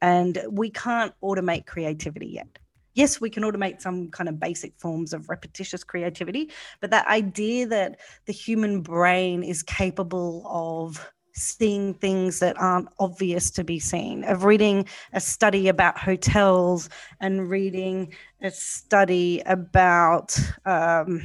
And 0.00 0.38
we 0.50 0.70
can't 0.70 1.12
automate 1.22 1.66
creativity 1.66 2.28
yet. 2.28 2.58
Yes, 2.94 3.20
we 3.20 3.28
can 3.28 3.42
automate 3.42 3.82
some 3.82 4.10
kind 4.10 4.28
of 4.28 4.40
basic 4.40 4.78
forms 4.78 5.12
of 5.12 5.28
repetitious 5.28 5.84
creativity, 5.84 6.50
but 6.80 6.90
that 6.90 7.06
idea 7.08 7.66
that 7.66 8.00
the 8.24 8.32
human 8.32 8.80
brain 8.80 9.42
is 9.42 9.62
capable 9.62 10.42
of 10.46 11.06
seeing 11.36 11.94
things 11.94 12.40
that 12.40 12.58
aren't 12.58 12.88
obvious 12.98 13.50
to 13.52 13.62
be 13.62 13.78
seen, 13.78 14.24
of 14.24 14.44
reading 14.44 14.86
a 15.12 15.20
study 15.20 15.68
about 15.68 15.98
hotels 15.98 16.88
and 17.20 17.48
reading 17.50 18.12
a 18.42 18.50
study 18.50 19.42
about 19.46 20.38
um, 20.64 21.22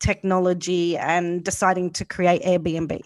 technology 0.00 0.96
and 0.96 1.44
deciding 1.44 1.90
to 1.90 2.04
create 2.04 2.42
Airbnb. 2.42 3.02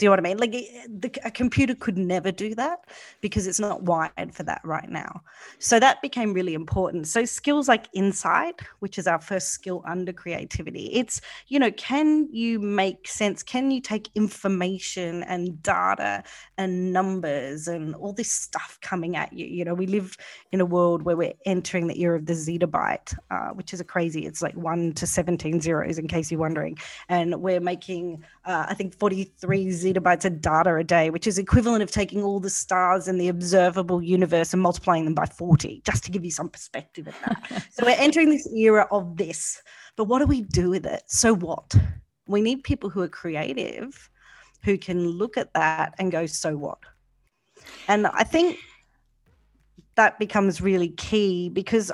Do 0.00 0.06
you 0.06 0.08
know 0.08 0.12
what 0.12 0.20
I 0.20 0.22
mean? 0.22 0.38
Like 0.38 0.52
the, 0.88 1.12
a 1.26 1.30
computer 1.30 1.74
could 1.74 1.98
never 1.98 2.32
do 2.32 2.54
that 2.54 2.86
because 3.20 3.46
it's 3.46 3.60
not 3.60 3.82
wired 3.82 4.32
for 4.32 4.44
that 4.44 4.62
right 4.64 4.88
now. 4.88 5.20
So 5.58 5.78
that 5.78 6.00
became 6.00 6.32
really 6.32 6.54
important. 6.54 7.06
So 7.06 7.26
skills 7.26 7.68
like 7.68 7.86
insight, 7.92 8.62
which 8.78 8.96
is 8.96 9.06
our 9.06 9.20
first 9.20 9.48
skill 9.48 9.84
under 9.86 10.14
creativity, 10.14 10.86
it's, 10.94 11.20
you 11.48 11.58
know, 11.58 11.70
can 11.72 12.30
you 12.32 12.58
make 12.58 13.08
sense? 13.08 13.42
Can 13.42 13.70
you 13.70 13.82
take 13.82 14.08
information 14.14 15.22
and 15.24 15.62
data 15.62 16.24
and 16.56 16.94
numbers 16.94 17.68
and 17.68 17.94
all 17.94 18.14
this 18.14 18.32
stuff 18.32 18.78
coming 18.80 19.16
at 19.16 19.34
you? 19.34 19.44
You 19.44 19.66
know, 19.66 19.74
we 19.74 19.86
live 19.86 20.16
in 20.50 20.62
a 20.62 20.66
world 20.66 21.02
where 21.02 21.16
we're 21.16 21.34
entering 21.44 21.88
the 21.88 22.00
era 22.00 22.16
of 22.16 22.24
the 22.24 22.32
zettabyte, 22.32 23.14
uh, 23.30 23.50
which 23.50 23.74
is 23.74 23.80
a 23.80 23.84
crazy, 23.84 24.24
it's 24.24 24.40
like 24.40 24.56
one 24.56 24.94
to 24.94 25.06
17 25.06 25.60
zeros 25.60 25.98
in 25.98 26.08
case 26.08 26.30
you're 26.30 26.40
wondering. 26.40 26.78
And 27.10 27.42
we're 27.42 27.60
making, 27.60 28.24
uh, 28.44 28.66
I 28.68 28.74
think 28.74 28.94
43 28.98 29.66
zettabytes 29.66 30.24
of 30.24 30.40
data 30.40 30.74
a 30.74 30.84
day, 30.84 31.10
which 31.10 31.26
is 31.26 31.38
equivalent 31.38 31.82
of 31.82 31.90
taking 31.90 32.22
all 32.22 32.40
the 32.40 32.50
stars 32.50 33.06
in 33.06 33.18
the 33.18 33.28
observable 33.28 34.02
universe 34.02 34.52
and 34.52 34.62
multiplying 34.62 35.04
them 35.04 35.14
by 35.14 35.26
40, 35.26 35.82
just 35.84 36.04
to 36.04 36.10
give 36.10 36.24
you 36.24 36.30
some 36.30 36.48
perspective 36.48 37.08
of 37.08 37.14
that. 37.26 37.66
so 37.70 37.84
we're 37.84 37.96
entering 37.98 38.30
this 38.30 38.48
era 38.54 38.86
of 38.90 39.16
this. 39.16 39.60
But 39.96 40.04
what 40.04 40.20
do 40.20 40.26
we 40.26 40.42
do 40.42 40.70
with 40.70 40.86
it? 40.86 41.02
So 41.06 41.34
what? 41.34 41.74
We 42.26 42.40
need 42.40 42.64
people 42.64 42.88
who 42.88 43.02
are 43.02 43.08
creative, 43.08 44.08
who 44.64 44.78
can 44.78 45.06
look 45.06 45.36
at 45.36 45.52
that 45.54 45.94
and 45.98 46.10
go, 46.10 46.24
so 46.24 46.56
what? 46.56 46.78
And 47.88 48.06
I 48.06 48.24
think 48.24 48.58
that 49.96 50.18
becomes 50.18 50.62
really 50.62 50.88
key 50.90 51.50
because 51.50 51.92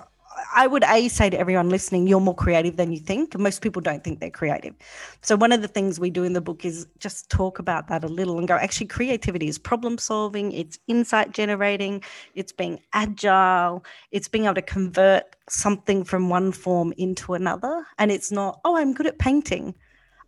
I 0.54 0.66
would 0.66 0.84
a 0.84 1.08
say 1.08 1.30
to 1.30 1.38
everyone 1.38 1.68
listening, 1.70 2.06
you're 2.06 2.20
more 2.20 2.34
creative 2.34 2.76
than 2.76 2.92
you 2.92 2.98
think. 2.98 3.38
Most 3.38 3.62
people 3.62 3.82
don't 3.82 4.02
think 4.04 4.20
they're 4.20 4.30
creative. 4.30 4.74
So 5.22 5.36
one 5.36 5.52
of 5.52 5.62
the 5.62 5.68
things 5.68 5.98
we 5.98 6.10
do 6.10 6.24
in 6.24 6.32
the 6.32 6.40
book 6.40 6.64
is 6.64 6.86
just 6.98 7.30
talk 7.30 7.58
about 7.58 7.88
that 7.88 8.04
a 8.04 8.08
little 8.08 8.38
and 8.38 8.46
go. 8.46 8.54
Actually, 8.54 8.86
creativity 8.86 9.48
is 9.48 9.58
problem 9.58 9.98
solving. 9.98 10.52
It's 10.52 10.78
insight 10.86 11.32
generating. 11.32 12.02
It's 12.34 12.52
being 12.52 12.80
agile. 12.92 13.84
It's 14.10 14.28
being 14.28 14.44
able 14.44 14.54
to 14.54 14.62
convert 14.62 15.36
something 15.48 16.04
from 16.04 16.28
one 16.28 16.52
form 16.52 16.92
into 16.96 17.34
another. 17.34 17.86
And 17.98 18.10
it's 18.10 18.30
not, 18.30 18.60
oh, 18.64 18.76
I'm 18.76 18.94
good 18.94 19.06
at 19.06 19.18
painting. 19.18 19.74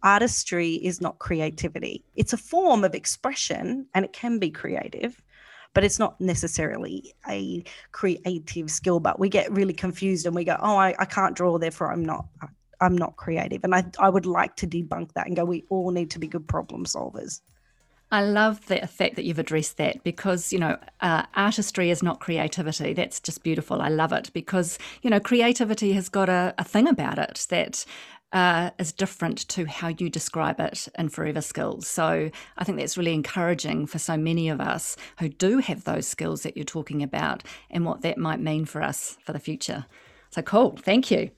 Artistry 0.02 0.74
is 0.74 1.00
not 1.00 1.18
creativity. 1.18 2.04
It's 2.14 2.32
a 2.32 2.36
form 2.36 2.84
of 2.84 2.94
expression, 2.94 3.86
and 3.94 4.04
it 4.04 4.12
can 4.12 4.38
be 4.38 4.50
creative 4.50 5.20
but 5.78 5.84
it's 5.84 6.00
not 6.00 6.20
necessarily 6.20 7.14
a 7.28 7.62
creative 7.92 8.68
skill. 8.68 8.98
But 8.98 9.20
we 9.20 9.28
get 9.28 9.48
really 9.52 9.72
confused 9.72 10.26
and 10.26 10.34
we 10.34 10.42
go, 10.42 10.56
oh, 10.60 10.76
I, 10.76 10.92
I 10.98 11.04
can't 11.04 11.36
draw, 11.36 11.56
therefore 11.56 11.92
I'm 11.92 12.04
not. 12.04 12.26
I'm 12.80 12.98
not 12.98 13.16
creative. 13.16 13.62
And 13.62 13.72
I, 13.72 13.84
I 14.00 14.08
would 14.08 14.26
like 14.26 14.56
to 14.56 14.66
debunk 14.66 15.12
that 15.12 15.28
and 15.28 15.36
go, 15.36 15.44
we 15.44 15.62
all 15.68 15.92
need 15.92 16.10
to 16.10 16.18
be 16.18 16.26
good 16.26 16.48
problem 16.48 16.84
solvers. 16.84 17.42
I 18.10 18.22
love 18.22 18.66
the 18.66 18.88
fact 18.88 19.14
that 19.14 19.24
you've 19.24 19.38
addressed 19.38 19.76
that 19.76 20.02
because, 20.02 20.52
you 20.52 20.58
know, 20.58 20.78
uh, 21.00 21.22
artistry 21.34 21.90
is 21.90 22.02
not 22.02 22.18
creativity. 22.18 22.92
That's 22.92 23.20
just 23.20 23.44
beautiful. 23.44 23.80
I 23.80 23.88
love 23.88 24.12
it 24.12 24.32
because, 24.32 24.80
you 25.02 25.10
know, 25.10 25.20
creativity 25.20 25.92
has 25.92 26.08
got 26.08 26.28
a, 26.28 26.54
a 26.58 26.64
thing 26.64 26.88
about 26.88 27.18
it 27.18 27.46
that 27.50 27.84
uh, 28.32 28.70
is 28.78 28.92
different 28.92 29.48
to 29.48 29.66
how 29.66 29.88
you 29.88 30.10
describe 30.10 30.60
it 30.60 30.88
in 30.98 31.08
Forever 31.08 31.40
Skills. 31.40 31.86
So 31.86 32.30
I 32.56 32.64
think 32.64 32.78
that's 32.78 32.98
really 32.98 33.14
encouraging 33.14 33.86
for 33.86 33.98
so 33.98 34.16
many 34.16 34.48
of 34.48 34.60
us 34.60 34.96
who 35.18 35.28
do 35.28 35.58
have 35.58 35.84
those 35.84 36.06
skills 36.06 36.42
that 36.42 36.56
you're 36.56 36.64
talking 36.64 37.02
about 37.02 37.42
and 37.70 37.84
what 37.84 38.02
that 38.02 38.18
might 38.18 38.40
mean 38.40 38.64
for 38.64 38.82
us 38.82 39.16
for 39.24 39.32
the 39.32 39.38
future. 39.38 39.86
So 40.30 40.42
cool. 40.42 40.76
Thank 40.82 41.10
you. 41.10 41.30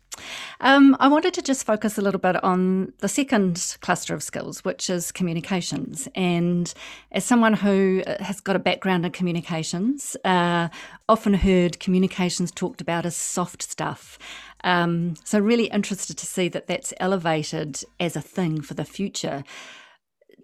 Um, 0.61 0.97
I 1.01 1.09
wanted 1.09 1.33
to 1.35 1.43
just 1.43 1.65
focus 1.65 1.97
a 1.97 2.03
little 2.03 2.21
bit 2.21 2.43
on 2.43 2.93
the 2.99 3.09
second 3.09 3.77
cluster 3.81 4.15
of 4.15 4.23
skills, 4.23 4.65
which 4.65 4.91
is 4.91 5.13
communications. 5.13 6.09
And 6.15 6.73
as 7.13 7.25
someone 7.25 7.55
who 7.55 8.03
uh, 8.07 8.23
has 8.23 8.41
got 8.41 8.57
a 8.57 8.59
background 8.59 9.07
in 9.07 9.13
communications, 9.13 10.17
uh, 10.25 10.69
often 11.09 11.35
heard 11.35 11.81
communications 11.81 12.51
talked 12.51 12.81
about 12.81 13.07
as 13.07 13.17
soft 13.17 13.63
stuff. 13.63 14.19
Um, 14.65 15.15
so, 15.25 15.39
really 15.39 15.67
interested 15.67 16.19
to 16.19 16.27
see 16.27 16.49
that 16.49 16.67
that's 16.67 16.93
elevated 16.99 17.83
as 17.99 18.17
a 18.17 18.21
thing 18.21 18.61
for 18.61 18.75
the 18.75 18.85
future. 18.85 19.45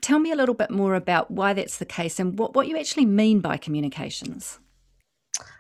Tell 0.01 0.19
me 0.19 0.31
a 0.31 0.37
little 0.37 0.55
bit 0.55 0.71
more 0.71 0.95
about 0.95 1.31
why 1.31 1.53
that's 1.53 1.79
the 1.79 1.87
case 1.87 2.19
and 2.21 2.39
what, 2.39 2.55
what 2.55 2.69
you 2.69 2.77
actually 2.79 3.07
mean 3.07 3.41
by 3.41 3.57
communications. 3.57 4.59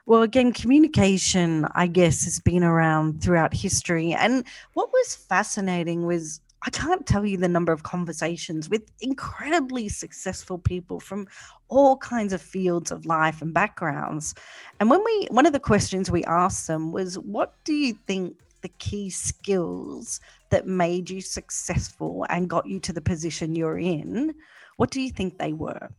Well, 0.06 0.22
again, 0.22 0.52
communication, 0.52 1.66
I 1.75 1.86
guess, 1.86 2.25
has 2.25 2.38
been 2.38 2.62
around 2.62 3.22
throughout 3.22 3.52
history. 3.52 4.12
And 4.12 4.44
what 4.75 4.92
was 4.92 5.16
fascinating 5.16 6.06
was 6.06 6.40
I 6.66 6.70
can't 6.70 7.06
tell 7.06 7.25
you 7.25 7.36
the 7.36 7.48
number 7.48 7.72
of 7.72 7.82
conversations 7.82 8.68
with 8.68 8.90
incredibly 9.00 9.88
successful 9.88 10.58
people 10.58 10.98
from 10.98 11.28
all 11.68 11.96
kinds 11.96 12.32
of 12.32 12.40
fields 12.40 12.90
of 12.90 13.06
life 13.06 13.42
and 13.42 13.54
backgrounds. 13.54 14.34
And 14.80 14.90
when 14.90 15.02
we, 15.04 15.28
one 15.30 15.46
of 15.46 15.52
the 15.52 15.60
questions 15.60 16.10
we 16.10 16.25
asked 16.25 16.66
them 16.66 16.92
was, 16.92 17.18
What 17.18 17.54
do 17.64 17.72
you 17.72 17.94
think 18.06 18.36
the 18.62 18.68
key 18.68 19.10
skills 19.10 20.20
that 20.50 20.66
made 20.66 21.10
you 21.10 21.20
successful 21.20 22.26
and 22.28 22.50
got 22.50 22.66
you 22.66 22.80
to 22.80 22.92
the 22.92 23.00
position 23.00 23.54
you're 23.54 23.78
in? 23.78 24.34
What 24.76 24.90
do 24.90 25.00
you 25.00 25.10
think 25.10 25.38
they 25.38 25.52
were? 25.52 25.90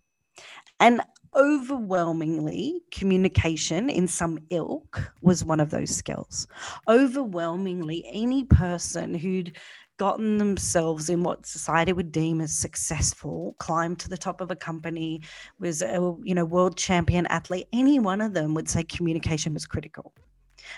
And 0.79 1.01
overwhelmingly, 1.35 2.81
communication 2.91 3.89
in 3.89 4.07
some 4.07 4.39
ilk 4.49 5.11
was 5.21 5.43
one 5.43 5.59
of 5.59 5.69
those 5.69 5.95
skills. 5.95 6.47
Overwhelmingly, 6.87 8.05
any 8.11 8.43
person 8.43 9.13
who'd 9.13 9.57
gotten 9.97 10.37
themselves 10.37 11.09
in 11.09 11.23
what 11.23 11.45
society 11.45 11.91
would 11.91 12.11
deem 12.11 12.39
as 12.39 12.53
successful, 12.53 13.55
climbed 13.57 13.99
to 13.99 14.09
the 14.09 14.17
top 14.17 14.41
of 14.41 14.51
a 14.51 14.55
company, 14.55 15.21
was 15.59 15.81
a 15.81 16.15
you 16.23 16.35
know 16.35 16.45
world 16.45 16.77
champion 16.77 17.25
athlete, 17.27 17.67
any 17.73 17.99
one 17.99 18.21
of 18.21 18.33
them 18.33 18.53
would 18.53 18.69
say 18.69 18.83
communication 18.83 19.53
was 19.53 19.65
critical. 19.65 20.13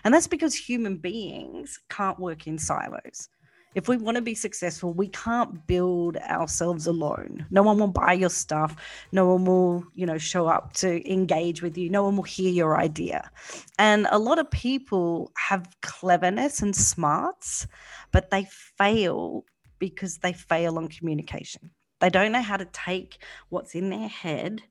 And 0.03 0.13
that's 0.13 0.27
because 0.27 0.55
human 0.55 0.97
beings 0.97 1.79
can't 1.89 2.19
work 2.19 2.47
in 2.47 2.57
silos 2.57 3.29
if 3.75 3.87
we 3.87 3.97
want 3.97 4.15
to 4.15 4.21
be 4.21 4.33
successful, 4.33 4.93
we 4.93 5.09
can't 5.09 5.65
build 5.67 6.17
ourselves 6.17 6.87
alone. 6.87 7.45
No 7.51 7.61
one 7.61 7.77
will 7.77 7.87
buy 7.87 8.13
your 8.13 8.29
stuff. 8.29 8.75
No 9.11 9.27
one 9.27 9.45
will, 9.45 9.83
you 9.93 10.05
know, 10.05 10.17
show 10.17 10.47
up 10.47 10.73
to 10.73 11.11
engage 11.11 11.61
with 11.61 11.77
you. 11.77 11.89
No 11.89 12.03
one 12.03 12.15
will 12.15 12.23
hear 12.23 12.51
your 12.51 12.77
idea. 12.77 13.29
And 13.77 14.07
a 14.11 14.17
lot 14.17 14.39
of 14.39 14.49
people 14.49 15.31
have 15.37 15.69
cleverness 15.81 16.61
and 16.61 16.75
smarts, 16.75 17.67
but 18.11 18.31
they 18.31 18.47
fail 18.77 19.45
because 19.77 20.17
they 20.17 20.33
fail 20.33 20.77
on 20.77 20.87
communication. 20.87 21.69
They 21.99 22.09
don't 22.09 22.31
know 22.31 22.41
how 22.41 22.57
to 22.57 22.65
take 22.65 23.19
what's 23.49 23.75
in 23.75 23.89
their 23.89 24.07
head 24.07 24.63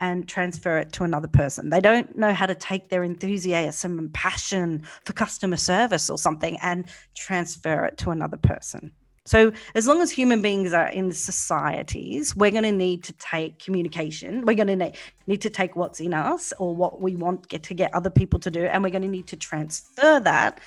and 0.00 0.28
transfer 0.28 0.78
it 0.78 0.92
to 0.92 1.04
another 1.04 1.28
person. 1.28 1.70
They 1.70 1.80
don't 1.80 2.16
know 2.16 2.32
how 2.32 2.46
to 2.46 2.54
take 2.54 2.88
their 2.88 3.02
enthusiasm 3.02 3.98
and 3.98 4.12
passion 4.12 4.82
for 5.04 5.12
customer 5.12 5.56
service 5.56 6.10
or 6.10 6.18
something 6.18 6.58
and 6.62 6.84
transfer 7.14 7.84
it 7.84 7.96
to 7.98 8.10
another 8.10 8.36
person. 8.36 8.92
So, 9.26 9.50
as 9.74 9.88
long 9.88 10.00
as 10.02 10.12
human 10.12 10.40
beings 10.40 10.72
are 10.72 10.86
in 10.86 11.10
societies, 11.10 12.36
we're 12.36 12.52
going 12.52 12.62
to 12.62 12.70
need 12.70 13.02
to 13.04 13.12
take 13.14 13.58
communication. 13.58 14.44
We're 14.46 14.54
going 14.54 14.78
to 14.78 14.92
need 15.26 15.40
to 15.40 15.50
take 15.50 15.74
what's 15.74 15.98
in 15.98 16.14
us 16.14 16.52
or 16.60 16.76
what 16.76 17.00
we 17.02 17.16
want 17.16 17.48
get 17.48 17.64
to 17.64 17.74
get 17.74 17.92
other 17.92 18.10
people 18.10 18.38
to 18.40 18.52
do, 18.52 18.66
and 18.66 18.84
we're 18.84 18.90
going 18.90 19.02
to 19.02 19.08
need 19.08 19.26
to 19.28 19.36
transfer 19.36 20.20
that 20.20 20.60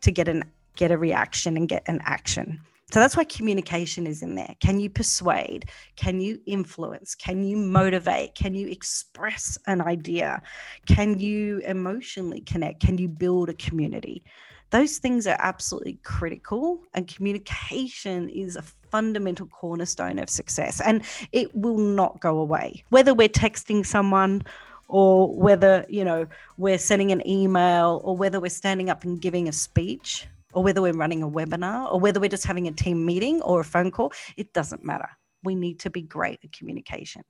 to 0.00 0.10
get 0.10 0.28
an 0.28 0.44
get 0.76 0.90
a 0.90 0.96
reaction 0.96 1.58
and 1.58 1.68
get 1.68 1.82
an 1.86 2.00
action. 2.04 2.60
So 2.92 3.00
that's 3.00 3.16
why 3.16 3.24
communication 3.24 4.06
is 4.06 4.22
in 4.22 4.36
there. 4.36 4.54
Can 4.60 4.78
you 4.78 4.88
persuade? 4.88 5.66
Can 5.96 6.20
you 6.20 6.40
influence? 6.46 7.16
Can 7.16 7.42
you 7.42 7.56
motivate? 7.56 8.36
Can 8.36 8.54
you 8.54 8.68
express 8.68 9.58
an 9.66 9.80
idea? 9.80 10.40
Can 10.86 11.18
you 11.18 11.58
emotionally 11.64 12.42
connect? 12.42 12.80
Can 12.80 12.96
you 12.96 13.08
build 13.08 13.48
a 13.48 13.54
community? 13.54 14.22
Those 14.70 14.98
things 14.98 15.26
are 15.26 15.36
absolutely 15.38 15.98
critical, 16.02 16.82
and 16.94 17.06
communication 17.06 18.28
is 18.28 18.56
a 18.56 18.62
fundamental 18.62 19.46
cornerstone 19.46 20.18
of 20.18 20.28
success, 20.28 20.80
and 20.80 21.02
it 21.30 21.54
will 21.54 21.78
not 21.78 22.20
go 22.20 22.38
away. 22.38 22.84
Whether 22.88 23.14
we're 23.14 23.28
texting 23.28 23.86
someone, 23.86 24.42
or 24.88 25.34
whether 25.34 25.84
you 25.88 26.04
know 26.04 26.26
we're 26.56 26.78
sending 26.78 27.10
an 27.10 27.26
email 27.28 28.00
or 28.04 28.16
whether 28.16 28.38
we're 28.40 28.48
standing 28.48 28.88
up 28.88 29.04
and 29.04 29.20
giving 29.20 29.48
a 29.48 29.52
speech 29.52 30.26
or 30.56 30.62
whether 30.64 30.80
we're 30.80 30.94
running 30.94 31.22
a 31.22 31.28
webinar 31.28 31.92
or 31.92 32.00
whether 32.00 32.18
we're 32.18 32.30
just 32.30 32.46
having 32.46 32.66
a 32.66 32.72
team 32.72 33.04
meeting 33.04 33.42
or 33.42 33.60
a 33.60 33.64
phone 33.64 33.90
call, 33.90 34.10
it 34.38 34.54
doesn't 34.54 34.82
matter. 34.82 35.08
We 35.44 35.54
need 35.54 35.78
to 35.80 35.90
be 35.90 36.00
great 36.00 36.40
at 36.42 36.52
communication. 36.52 37.22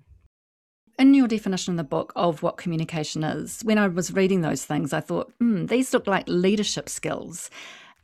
In 0.97 1.13
your 1.13 1.27
definition 1.27 1.73
in 1.73 1.77
the 1.77 1.85
book 1.85 2.13
of 2.15 2.45
what 2.45 2.57
communication 2.57 3.25
is, 3.25 3.63
when 3.65 3.79
I 3.79 3.89
was 3.89 4.15
reading 4.15 4.43
those 4.43 4.65
things, 4.65 4.93
I 4.93 5.01
thought, 5.01 5.33
hmm, 5.41 5.67
these 5.67 5.93
look 5.93 6.07
like 6.07 6.25
leadership 6.29 6.89
skills. 6.89 7.51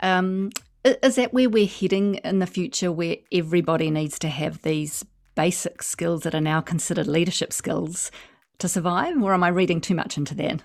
Um, 0.01 0.51
is 0.85 1.15
that 1.15 1.33
where 1.33 1.49
we're 1.49 1.69
heading 1.69 2.17
in 2.17 2.41
the 2.41 2.47
future, 2.47 2.91
where 2.91 3.17
everybody 3.31 3.93
needs 3.93 4.19
to 4.19 4.29
have 4.29 4.61
these 4.63 5.05
basic 5.37 5.85
skills 5.85 6.25
that 6.25 6.35
are 6.35 6.41
now 6.41 6.61
considered 6.61 7.07
leadership 7.07 7.53
skills 7.53 8.11
to 8.59 8.67
survive? 8.67 9.23
Or 9.23 9.33
am 9.33 9.45
I 9.45 9.49
reading 9.49 9.81
too 9.81 9.95
much 9.95 10.19
into 10.19 10.35
that? 10.35 10.63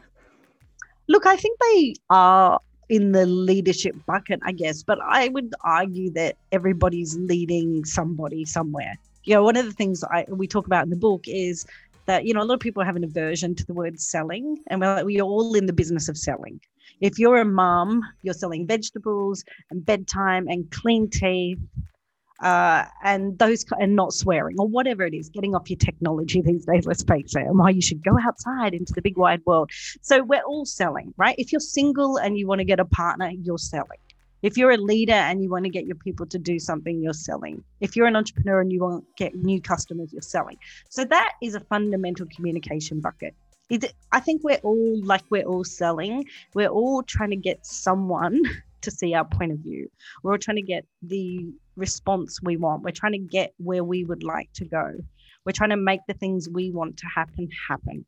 Look, 1.07 1.27
I 1.27 1.37
think 1.37 1.59
they 1.59 1.93
are 2.09 2.59
in 2.89 3.11
the 3.11 3.25
leadership 3.25 3.95
bucket, 4.05 4.39
I 4.43 4.51
guess. 4.51 4.83
But 4.83 4.99
I 5.01 5.29
would 5.29 5.53
argue 5.63 6.11
that 6.11 6.37
everybody's 6.51 7.17
leading 7.17 7.85
somebody 7.85 8.45
somewhere. 8.45 8.97
You 9.23 9.35
know, 9.35 9.43
one 9.43 9.57
of 9.57 9.65
the 9.65 9.73
things 9.73 10.03
I, 10.03 10.25
we 10.29 10.47
talk 10.47 10.67
about 10.67 10.85
in 10.85 10.89
the 10.89 10.95
book 10.95 11.23
is 11.27 11.65
that 12.05 12.25
you 12.25 12.33
know 12.33 12.41
a 12.41 12.45
lot 12.45 12.55
of 12.55 12.59
people 12.61 12.83
have 12.83 12.95
an 12.95 13.03
aversion 13.03 13.53
to 13.55 13.65
the 13.65 13.73
word 13.73 13.99
selling, 13.99 14.63
and 14.67 14.79
we're, 14.79 15.03
we're 15.03 15.21
all 15.21 15.53
in 15.55 15.65
the 15.65 15.73
business 15.73 16.07
of 16.07 16.17
selling. 16.17 16.59
If 17.01 17.19
you're 17.19 17.37
a 17.37 17.45
mom, 17.45 18.01
you're 18.23 18.33
selling 18.33 18.65
vegetables 18.65 19.43
and 19.69 19.85
bedtime 19.85 20.47
and 20.47 20.69
clean 20.71 21.09
teeth 21.09 21.59
uh, 22.41 22.85
and 23.03 23.37
those 23.39 23.65
and 23.79 23.95
not 23.95 24.13
swearing 24.13 24.55
or 24.59 24.67
whatever 24.67 25.05
it 25.05 25.13
is, 25.13 25.29
getting 25.29 25.55
off 25.55 25.69
your 25.69 25.77
technology 25.77 26.41
these 26.41 26.65
days. 26.65 26.85
Let's 26.85 27.03
face 27.03 27.35
it, 27.35 27.43
and 27.43 27.57
why 27.57 27.71
you 27.71 27.81
should 27.81 28.03
go 28.03 28.17
outside 28.21 28.73
into 28.73 28.93
the 28.93 29.01
big 29.01 29.17
wide 29.17 29.41
world. 29.45 29.71
So 30.01 30.23
we're 30.23 30.41
all 30.41 30.65
selling, 30.65 31.13
right? 31.17 31.35
If 31.37 31.51
you're 31.51 31.59
single 31.59 32.17
and 32.17 32.37
you 32.37 32.47
want 32.47 32.59
to 32.59 32.65
get 32.65 32.79
a 32.79 32.85
partner, 32.85 33.31
you're 33.31 33.57
selling. 33.57 33.99
If 34.43 34.55
you're 34.55 34.71
a 34.71 34.77
leader 34.77 35.13
and 35.13 35.41
you 35.41 35.49
want 35.49 35.65
to 35.65 35.69
get 35.69 35.85
your 35.85 35.95
people 35.95 36.25
to 36.27 36.37
do 36.37 36.59
something, 36.59 37.01
you're 37.01 37.13
selling. 37.13 37.63
If 37.81 37.95
you're 37.95 38.05
an 38.05 38.15
entrepreneur 38.15 38.61
and 38.61 38.71
you 38.71 38.79
want 38.79 39.03
to 39.03 39.23
get 39.23 39.35
new 39.35 39.59
customers, 39.59 40.13
you're 40.13 40.21
selling. 40.21 40.57
So 40.89 41.05
that 41.05 41.33
is 41.41 41.55
a 41.55 41.59
fundamental 41.59 42.27
communication 42.35 43.01
bucket. 43.01 43.33
It, 43.69 43.93
I 44.11 44.19
think 44.19 44.43
we're 44.43 44.59
all 44.63 45.01
like 45.03 45.23
we're 45.29 45.43
all 45.43 45.63
selling. 45.63 46.25
We're 46.53 46.69
all 46.69 47.03
trying 47.03 47.31
to 47.31 47.35
get 47.35 47.65
someone 47.65 48.41
to 48.81 48.91
see 48.91 49.13
our 49.13 49.25
point 49.25 49.51
of 49.51 49.59
view. 49.59 49.89
We're 50.23 50.33
all 50.33 50.37
trying 50.37 50.57
to 50.57 50.61
get 50.61 50.85
the 51.01 51.51
response 51.77 52.39
we 52.41 52.57
want. 52.57 52.83
We're 52.83 52.91
trying 52.91 53.13
to 53.13 53.17
get 53.19 53.53
where 53.57 53.83
we 53.83 54.03
would 54.03 54.23
like 54.23 54.51
to 54.53 54.65
go. 54.65 54.93
We're 55.45 55.53
trying 55.53 55.69
to 55.69 55.77
make 55.77 56.01
the 56.07 56.13
things 56.13 56.49
we 56.49 56.71
want 56.71 56.97
to 56.97 57.05
happen 57.07 57.47
happen. 57.69 58.05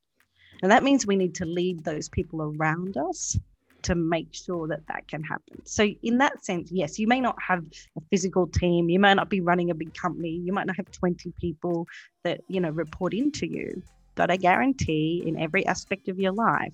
And 0.62 0.72
that 0.72 0.84
means 0.84 1.08
we 1.08 1.16
need 1.16 1.36
to 1.36 1.46
lead 1.46 1.86
those 1.86 2.10
people 2.10 2.42
around 2.42 2.98
us 2.98 3.38
to 3.84 3.96
make 3.96 4.28
sure 4.34 4.68
that 4.68 4.86
that 4.88 5.08
can 5.08 5.24
happen. 5.24 5.66
So, 5.66 5.88
in 6.04 6.18
that 6.18 6.44
sense, 6.44 6.70
yes, 6.72 7.00
you 7.00 7.08
may 7.08 7.22
not 7.22 7.38
have 7.42 7.64
a 7.98 8.02
physical 8.10 8.48
team, 8.48 8.90
you 8.90 9.00
might 9.00 9.14
not 9.14 9.30
be 9.30 9.40
running 9.40 9.70
a 9.70 9.76
big 9.76 9.94
company, 9.94 10.32
you 10.32 10.52
might 10.52 10.68
not 10.68 10.76
have 10.76 10.92
20 10.92 11.34
people 11.40 11.88
that, 12.24 12.42
you 12.50 12.60
know, 12.60 12.72
report 12.72 13.14
into 13.14 13.48
you, 13.48 13.82
but 14.16 14.30
I 14.30 14.36
guarantee 14.36 15.24
in 15.26 15.40
every 15.40 15.66
aspect 15.66 16.10
of 16.10 16.20
your 16.20 16.34
life, 16.34 16.74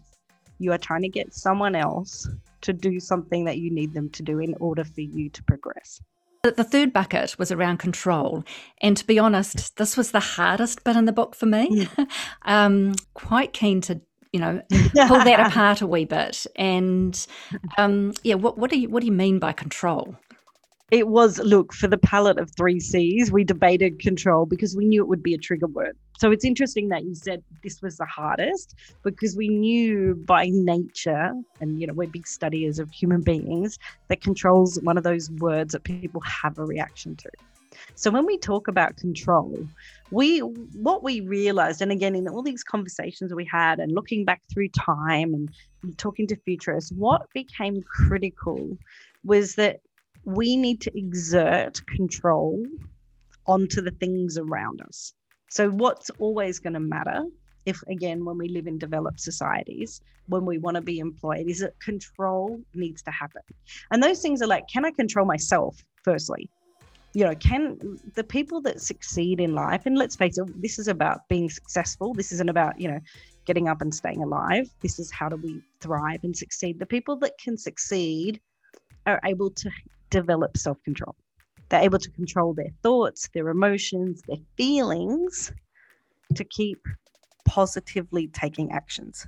you 0.58 0.72
are 0.72 0.78
trying 0.78 1.04
to 1.04 1.10
get 1.10 1.34
someone 1.34 1.76
else 1.76 2.28
to 2.62 2.74
do 2.74 3.00
something 3.00 3.46
that 3.46 3.60
you 3.60 3.70
need 3.70 3.94
them 3.94 4.10
to 4.10 4.24
do 4.24 4.40
in 4.40 4.56
order 4.60 4.84
for 4.84 5.02
you 5.02 5.30
to 5.30 5.44
progress. 5.44 6.02
The 6.52 6.64
third 6.64 6.94
bucket 6.94 7.38
was 7.38 7.52
around 7.52 7.78
control. 7.78 8.44
And 8.82 8.96
to 8.98 9.06
be 9.06 9.20
honest, 9.20 9.78
this 9.78 9.98
was 9.98 10.12
the 10.12 10.20
hardest 10.20 10.84
bit 10.84 10.96
in 10.96 11.06
the 11.06 11.12
book 11.12 11.36
for 11.36 11.46
me. 11.46 11.70
Mm. 11.70 12.08
um, 12.44 12.96
quite 13.14 13.54
keen 13.54 13.82
to, 13.82 14.02
you 14.32 14.40
know, 14.40 14.62
pull 15.08 15.24
that 15.24 15.48
apart 15.48 15.82
a 15.82 15.88
wee 15.88 16.06
bit. 16.06 16.46
And 16.56 17.26
um, 17.78 18.14
yeah, 18.24 18.36
what, 18.36 18.58
what 18.58 18.70
do 18.70 18.80
you 18.80 18.90
what 18.90 19.02
do 19.02 19.08
you 19.08 19.14
mean 19.14 19.40
by 19.40 19.52
control? 19.52 20.16
It 20.96 21.10
was, 21.10 21.40
look, 21.40 21.74
for 21.74 21.90
the 21.90 21.98
palette 21.98 22.40
of 22.40 22.50
three 22.56 22.80
C's, 22.80 23.30
we 23.30 23.44
debated 23.44 24.00
control 24.00 24.46
because 24.46 24.78
we 24.78 24.86
knew 24.86 25.02
it 25.02 25.10
would 25.10 25.22
be 25.22 25.34
a 25.34 25.38
trigger 25.38 25.68
word. 25.68 25.98
So 26.20 26.32
it's 26.32 26.46
interesting 26.46 26.88
that 26.88 27.04
you 27.04 27.14
said 27.14 27.44
this 27.64 27.82
was 27.82 27.98
the 27.98 28.06
hardest 28.06 28.76
because 29.04 29.36
we 29.36 29.50
knew 29.50 30.16
by 30.16 30.48
nature, 30.50 31.34
and 31.60 31.82
you 31.82 31.86
know, 31.86 31.92
we're 31.94 32.08
big 32.08 32.26
studiers 32.26 32.80
of 32.80 32.90
human 32.92 33.24
beings, 33.24 33.78
that 34.08 34.22
control's 34.22 34.80
one 34.84 34.98
of 34.98 35.04
those 35.04 35.30
words 35.32 35.74
that 35.74 35.84
people 35.84 36.22
have 36.22 36.58
a 36.58 36.64
reaction 36.64 37.18
to. 37.18 37.30
So 37.96 38.10
when 38.10 38.26
we 38.26 38.38
talk 38.38 38.70
about 38.70 38.96
control, 38.96 39.68
we 40.12 40.40
what 40.40 41.04
we 41.04 41.20
realized, 41.20 41.82
and 41.82 41.92
again 41.92 42.16
in 42.16 42.30
all 42.30 42.42
these 42.42 42.64
conversations 42.64 43.34
we 43.34 43.44
had 43.44 43.80
and 43.82 43.92
looking 43.92 44.24
back 44.24 44.42
through 44.50 44.70
time 44.70 45.34
and 45.34 45.50
talking 45.98 46.26
to 46.28 46.38
futurists, 46.38 46.94
what 46.94 47.24
became 47.34 47.84
critical 47.84 48.78
was 49.26 49.56
that 49.56 49.82
we 50.26 50.58
need 50.58 50.82
to 50.82 50.98
exert 50.98 51.86
control 51.88 52.64
onto 53.48 53.82
the 53.82 53.92
things 53.92 54.38
around 54.38 54.82
us. 54.82 55.14
So, 55.50 55.70
what's 55.70 56.10
always 56.20 56.60
going 56.60 56.74
to 56.74 56.80
matter 56.80 57.26
if, 57.66 57.82
again, 57.88 58.26
when 58.26 58.38
we 58.38 58.50
live 58.50 58.68
in 58.68 58.78
developed 58.78 59.20
societies, 59.20 60.02
when 60.28 60.46
we 60.46 60.58
want 60.58 60.76
to 60.76 60.82
be 60.82 61.00
employed, 61.00 61.48
is 61.48 61.60
that 61.60 61.80
control 61.80 62.60
needs 62.74 63.02
to 63.04 63.12
happen. 63.12 63.42
And 63.92 64.02
those 64.02 64.22
things 64.22 64.42
are 64.42 64.48
like, 64.48 64.68
can 64.68 64.86
I 64.86 64.92
control 64.92 65.26
myself, 65.26 65.84
firstly? 66.04 66.50
You 67.14 67.26
know, 67.26 67.36
can 67.36 68.00
the 68.16 68.24
people 68.24 68.62
that 68.62 68.82
succeed 68.82 69.40
in 69.40 69.54
life, 69.54 69.86
and 69.86 69.98
let's 69.98 70.16
face 70.16 70.38
it, 70.38 70.62
this 70.62 70.78
is 70.80 70.88
about 70.88 71.28
being 71.30 71.50
successful. 71.50 72.14
This 72.14 72.32
isn't 72.34 72.50
about, 72.50 72.80
you 72.80 72.90
know, 72.90 73.00
getting 73.46 73.70
up 73.70 73.82
and 73.82 73.94
staying 73.94 74.22
alive. 74.22 74.70
This 74.82 75.00
is 75.00 75.12
how 75.12 75.30
do 75.30 75.38
we 75.38 75.62
thrive 75.80 76.20
and 76.24 76.36
succeed. 76.36 76.80
The 76.80 76.86
people 76.86 77.16
that 77.18 77.38
can 77.38 77.58
succeed 77.58 78.42
are 79.06 79.22
able 79.24 79.52
to 79.52 79.70
develop 80.22 80.56
self 80.56 80.82
control. 80.84 81.16
They're 81.70 81.82
able 81.82 82.00
to 82.00 82.12
control 82.12 82.54
their 82.54 82.72
thoughts, 82.84 83.30
their 83.34 83.50
emotions, 83.50 84.22
their 84.28 84.44
feelings 84.56 85.52
to 86.36 86.44
keep 86.44 86.82
positively 87.46 88.28
taking 88.28 88.72
actions. 88.72 89.28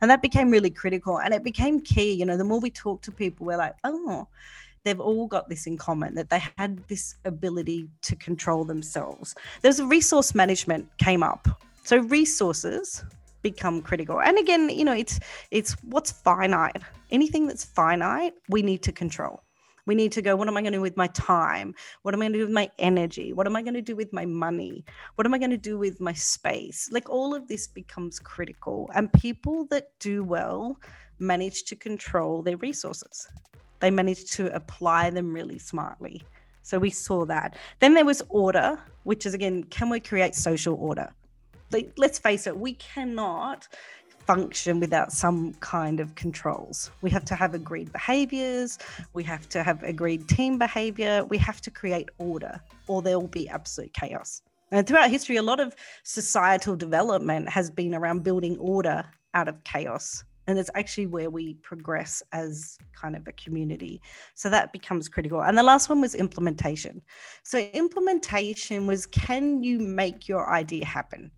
And 0.00 0.10
that 0.10 0.20
became 0.20 0.50
really 0.50 0.70
critical 0.70 1.18
and 1.18 1.32
it 1.32 1.42
became 1.42 1.80
key. 1.80 2.12
You 2.12 2.26
know, 2.26 2.36
the 2.36 2.44
more 2.44 2.60
we 2.60 2.70
talk 2.70 3.00
to 3.02 3.12
people, 3.12 3.46
we're 3.46 3.56
like, 3.56 3.74
oh, 3.84 4.28
they've 4.84 5.00
all 5.00 5.26
got 5.26 5.48
this 5.48 5.66
in 5.66 5.78
common 5.78 6.14
that 6.16 6.28
they 6.28 6.42
had 6.58 6.86
this 6.88 7.16
ability 7.24 7.88
to 8.02 8.14
control 8.16 8.64
themselves. 8.64 9.34
There's 9.62 9.80
a 9.80 9.86
resource 9.86 10.34
management 10.34 10.86
came 10.98 11.22
up. 11.22 11.48
So 11.84 11.98
resources 11.98 13.04
become 13.42 13.80
critical. 13.80 14.20
And 14.20 14.38
again, 14.38 14.68
you 14.68 14.84
know, 14.84 14.92
it's 14.92 15.18
it's 15.50 15.72
what's 15.82 16.12
finite. 16.12 16.82
Anything 17.10 17.46
that's 17.46 17.64
finite, 17.64 18.34
we 18.50 18.60
need 18.60 18.82
to 18.82 18.92
control. 18.92 19.40
We 19.86 19.94
need 19.94 20.12
to 20.12 20.22
go, 20.22 20.36
what 20.36 20.48
am 20.48 20.56
I 20.56 20.62
going 20.62 20.72
to 20.72 20.78
do 20.78 20.82
with 20.82 20.96
my 20.96 21.06
time? 21.08 21.74
What 22.02 22.12
am 22.14 22.20
I 22.20 22.24
going 22.24 22.32
to 22.32 22.38
do 22.40 22.44
with 22.44 22.54
my 22.54 22.70
energy? 22.78 23.32
What 23.32 23.46
am 23.46 23.56
I 23.56 23.62
going 23.62 23.74
to 23.74 23.82
do 23.82 23.96
with 23.96 24.12
my 24.12 24.26
money? 24.26 24.84
What 25.14 25.26
am 25.26 25.34
I 25.34 25.38
going 25.38 25.50
to 25.50 25.56
do 25.56 25.78
with 25.78 26.00
my 26.00 26.12
space? 26.12 26.88
Like 26.92 27.08
all 27.08 27.34
of 27.34 27.48
this 27.48 27.66
becomes 27.66 28.18
critical. 28.18 28.90
And 28.94 29.12
people 29.12 29.66
that 29.70 29.90
do 30.00 30.24
well 30.24 30.78
manage 31.18 31.64
to 31.64 31.76
control 31.76 32.42
their 32.42 32.56
resources, 32.58 33.28
they 33.80 33.90
manage 33.90 34.30
to 34.32 34.54
apply 34.54 35.10
them 35.10 35.32
really 35.32 35.58
smartly. 35.58 36.22
So 36.62 36.80
we 36.80 36.90
saw 36.90 37.24
that. 37.26 37.56
Then 37.78 37.94
there 37.94 38.04
was 38.04 38.22
order, 38.28 38.78
which 39.04 39.24
is 39.24 39.34
again, 39.34 39.62
can 39.64 39.88
we 39.88 40.00
create 40.00 40.34
social 40.34 40.74
order? 40.74 41.14
Like, 41.70 41.92
let's 41.96 42.18
face 42.18 42.46
it, 42.46 42.56
we 42.56 42.74
cannot 42.74 43.68
function 44.26 44.80
without 44.80 45.12
some 45.12 45.54
kind 45.54 46.00
of 46.00 46.14
controls. 46.16 46.90
We 47.02 47.10
have 47.10 47.24
to 47.26 47.36
have 47.36 47.54
agreed 47.54 47.92
behaviors, 47.92 48.78
we 49.14 49.22
have 49.24 49.48
to 49.50 49.62
have 49.62 49.82
agreed 49.82 50.28
team 50.28 50.58
behavior, 50.58 51.24
we 51.24 51.38
have 51.38 51.60
to 51.62 51.70
create 51.70 52.08
order, 52.18 52.60
or 52.88 53.02
there 53.02 53.18
will 53.18 53.28
be 53.28 53.48
absolute 53.48 53.92
chaos. 53.92 54.42
And 54.72 54.86
throughout 54.86 55.10
history, 55.10 55.36
a 55.36 55.42
lot 55.42 55.60
of 55.60 55.76
societal 56.02 56.74
development 56.74 57.48
has 57.48 57.70
been 57.70 57.94
around 57.94 58.24
building 58.24 58.58
order 58.58 59.04
out 59.34 59.48
of 59.48 59.62
chaos. 59.64 60.24
And 60.48 60.58
it's 60.58 60.70
actually 60.74 61.06
where 61.06 61.30
we 61.30 61.54
progress 61.54 62.22
as 62.32 62.78
kind 62.92 63.16
of 63.16 63.26
a 63.26 63.32
community. 63.32 64.00
So 64.34 64.48
that 64.50 64.72
becomes 64.72 65.08
critical. 65.08 65.42
And 65.42 65.58
the 65.58 65.62
last 65.62 65.88
one 65.88 66.00
was 66.00 66.14
implementation. 66.14 67.02
So, 67.42 67.58
implementation 67.58 68.86
was 68.86 69.06
can 69.06 69.64
you 69.64 69.80
make 69.80 70.28
your 70.28 70.48
idea 70.48 70.84
happen? 70.84 71.32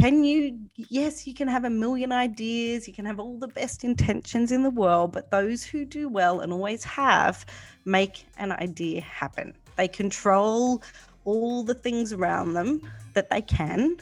Can 0.00 0.24
you 0.24 0.58
yes 0.74 1.26
you 1.26 1.34
can 1.34 1.48
have 1.48 1.64
a 1.64 1.70
million 1.70 2.10
ideas 2.12 2.88
you 2.88 2.94
can 2.94 3.04
have 3.04 3.20
all 3.20 3.38
the 3.38 3.48
best 3.48 3.84
intentions 3.84 4.50
in 4.50 4.62
the 4.62 4.70
world 4.70 5.12
but 5.12 5.30
those 5.30 5.62
who 5.62 5.84
do 5.84 6.08
well 6.08 6.40
and 6.40 6.52
always 6.52 6.82
have 6.84 7.44
make 7.84 8.26
an 8.38 8.52
idea 8.52 9.00
happen. 9.00 9.54
They 9.76 9.88
control 9.88 10.82
all 11.24 11.62
the 11.62 11.74
things 11.74 12.12
around 12.12 12.54
them 12.54 12.80
that 13.14 13.30
they 13.30 13.42
can 13.42 13.96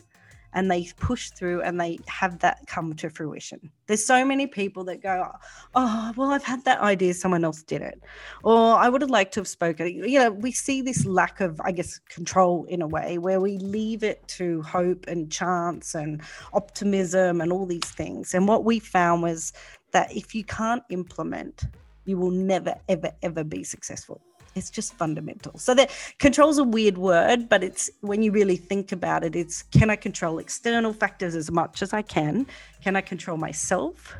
and 0.55 0.71
they 0.71 0.89
push 0.99 1.31
through 1.31 1.63
and 1.63 1.81
they 1.81 1.99
have 2.07 2.39
that 2.41 2.67
come 2.67 2.95
to 2.95 3.11
fruition. 3.11 3.71
There's 3.87 4.05
so 4.05 4.25
many 4.25 4.47
people 4.47 4.85
that 4.85 5.03
go, 5.03 5.31
Oh, 5.75 6.13
well, 6.17 6.31
I've 6.31 6.45
had 6.45 6.65
that 6.65 6.81
idea, 6.81 7.15
someone 7.15 7.45
else 7.45 7.63
did 7.63 7.83
it. 7.83 8.01
Or 8.43 8.75
I 8.77 8.89
would 8.89 9.03
have 9.03 9.11
liked 9.11 9.35
to 9.35 9.41
have 9.41 9.49
spoken. 9.49 9.89
You 9.89 10.19
know, 10.19 10.31
we 10.31 10.53
see 10.53 10.83
this 10.83 11.05
lack 11.05 11.41
of, 11.41 11.61
I 11.63 11.73
guess, 11.73 11.99
control 12.09 12.65
in 12.65 12.83
a 12.83 12.87
way 12.87 13.19
where 13.19 13.41
we 13.41 13.59
leave 13.59 14.03
it 14.03 14.27
to 14.29 14.63
hope 14.63 15.07
and 15.07 15.31
chance 15.31 15.95
and 15.95 16.23
optimism 16.53 17.41
and 17.41 17.53
all 17.53 17.67
these 17.67 17.91
things. 17.91 18.35
And 18.35 18.49
what 18.49 18.65
we 18.65 18.79
found 18.79 19.23
was 19.23 19.53
that 19.93 20.15
if 20.15 20.35
you 20.35 20.45
can't 20.45 20.83
implement, 20.91 21.65
you 22.05 22.17
will 22.17 22.31
never, 22.31 22.75
ever, 22.89 23.13
ever 23.23 23.45
be 23.45 23.65
successful. 23.65 24.21
It's 24.59 24.71
just 24.71 24.94
fundamental. 24.94 25.59
So 25.59 25.75
that 25.75 25.90
control's 26.18 26.59
a 26.59 26.64
weird 26.64 26.99
word, 26.99 27.49
but 27.49 27.64
it's 27.64 27.90
when 28.01 28.23
you 28.23 28.33
really 28.33 28.57
think 28.57 28.92
about 28.92 29.25
it, 29.25 29.35
it's 29.35 29.62
can 29.62 29.88
I 29.88 29.97
control 29.97 30.38
external 30.38 30.92
factors 30.92 31.35
as 31.35 31.51
much 31.51 31.83
as 31.83 31.92
I 31.92 32.03
can? 32.03 32.47
Can 32.83 32.97
I 32.97 33.01
control 33.01 33.37
myself? 33.37 34.16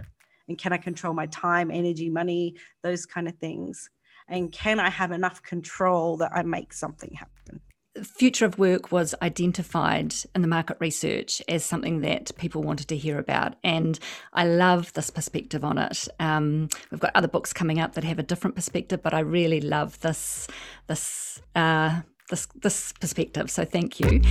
And 0.48 0.57
can 0.57 0.72
I 0.72 0.79
control 0.79 1.12
my 1.12 1.27
time, 1.27 1.70
energy, 1.70 2.09
money, 2.09 2.57
those 2.83 3.05
kind 3.05 3.29
of 3.29 3.35
things? 3.37 3.90
And 4.29 4.53
can 4.53 4.81
I 4.81 4.90
have 4.90 5.12
enough 5.12 5.42
control 5.42 6.16
that 6.18 6.33
I 6.35 6.42
make 6.42 6.72
something 6.72 7.12
happen? 7.14 7.61
Future 8.04 8.44
of 8.44 8.58
work 8.58 8.92
was 8.92 9.14
identified 9.22 10.14
in 10.34 10.42
the 10.42 10.48
market 10.48 10.76
research 10.80 11.42
as 11.48 11.64
something 11.64 12.00
that 12.00 12.30
people 12.37 12.62
wanted 12.62 12.88
to 12.88 12.96
hear 12.96 13.18
about. 13.18 13.54
And 13.64 13.98
I 14.32 14.46
love 14.46 14.92
this 14.94 15.11
perspective 15.11 15.64
on 15.64 15.78
it. 15.78 16.08
Um, 16.20 16.68
we've 16.90 17.00
got 17.00 17.12
other 17.14 17.28
books 17.28 17.52
coming 17.52 17.80
up 17.80 17.94
that 17.94 18.04
have 18.04 18.18
a 18.18 18.22
different 18.22 18.56
perspective, 18.56 19.02
but 19.02 19.14
I 19.14 19.20
really 19.20 19.61
love 19.61 20.00
this 20.00 20.46
this 20.87 21.40
uh, 21.54 22.00
this 22.30 22.46
this 22.62 22.92
perspective. 22.92 23.50
So 23.50 23.64
thank 23.64 24.00
you. 24.00 24.22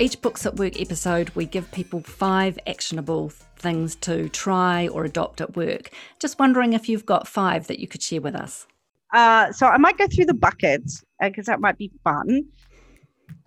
Each 0.00 0.20
Books 0.20 0.46
at 0.46 0.56
Work 0.56 0.80
episode, 0.80 1.30
we 1.36 1.44
give 1.44 1.70
people 1.70 2.00
five 2.00 2.58
actionable 2.66 3.28
things 3.62 3.94
to 3.96 4.28
try 4.28 4.88
or 4.88 5.04
adopt 5.04 5.40
at 5.40 5.56
work. 5.56 5.90
Just 6.18 6.38
wondering 6.38 6.72
if 6.72 6.88
you've 6.88 7.06
got 7.06 7.28
five 7.28 7.66
that 7.68 7.78
you 7.78 7.86
could 7.86 8.02
share 8.02 8.20
with 8.20 8.34
us. 8.34 8.66
Uh, 9.12 9.52
so 9.52 9.66
I 9.66 9.76
might 9.78 9.98
go 9.98 10.06
through 10.06 10.26
the 10.26 10.34
buckets 10.34 11.04
because 11.20 11.48
uh, 11.48 11.52
that 11.52 11.60
might 11.60 11.78
be 11.78 11.90
fun. 12.02 12.44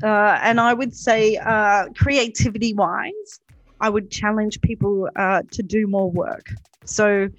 Uh, 0.03 0.39
and 0.41 0.59
I 0.59 0.73
would 0.73 0.95
say, 0.95 1.37
uh, 1.37 1.87
creativity 1.95 2.73
wise, 2.73 3.39
I 3.81 3.89
would 3.89 4.11
challenge 4.11 4.61
people 4.61 5.09
uh, 5.15 5.41
to 5.51 5.63
do 5.63 5.87
more 5.87 6.09
work. 6.09 6.47
So 6.85 7.29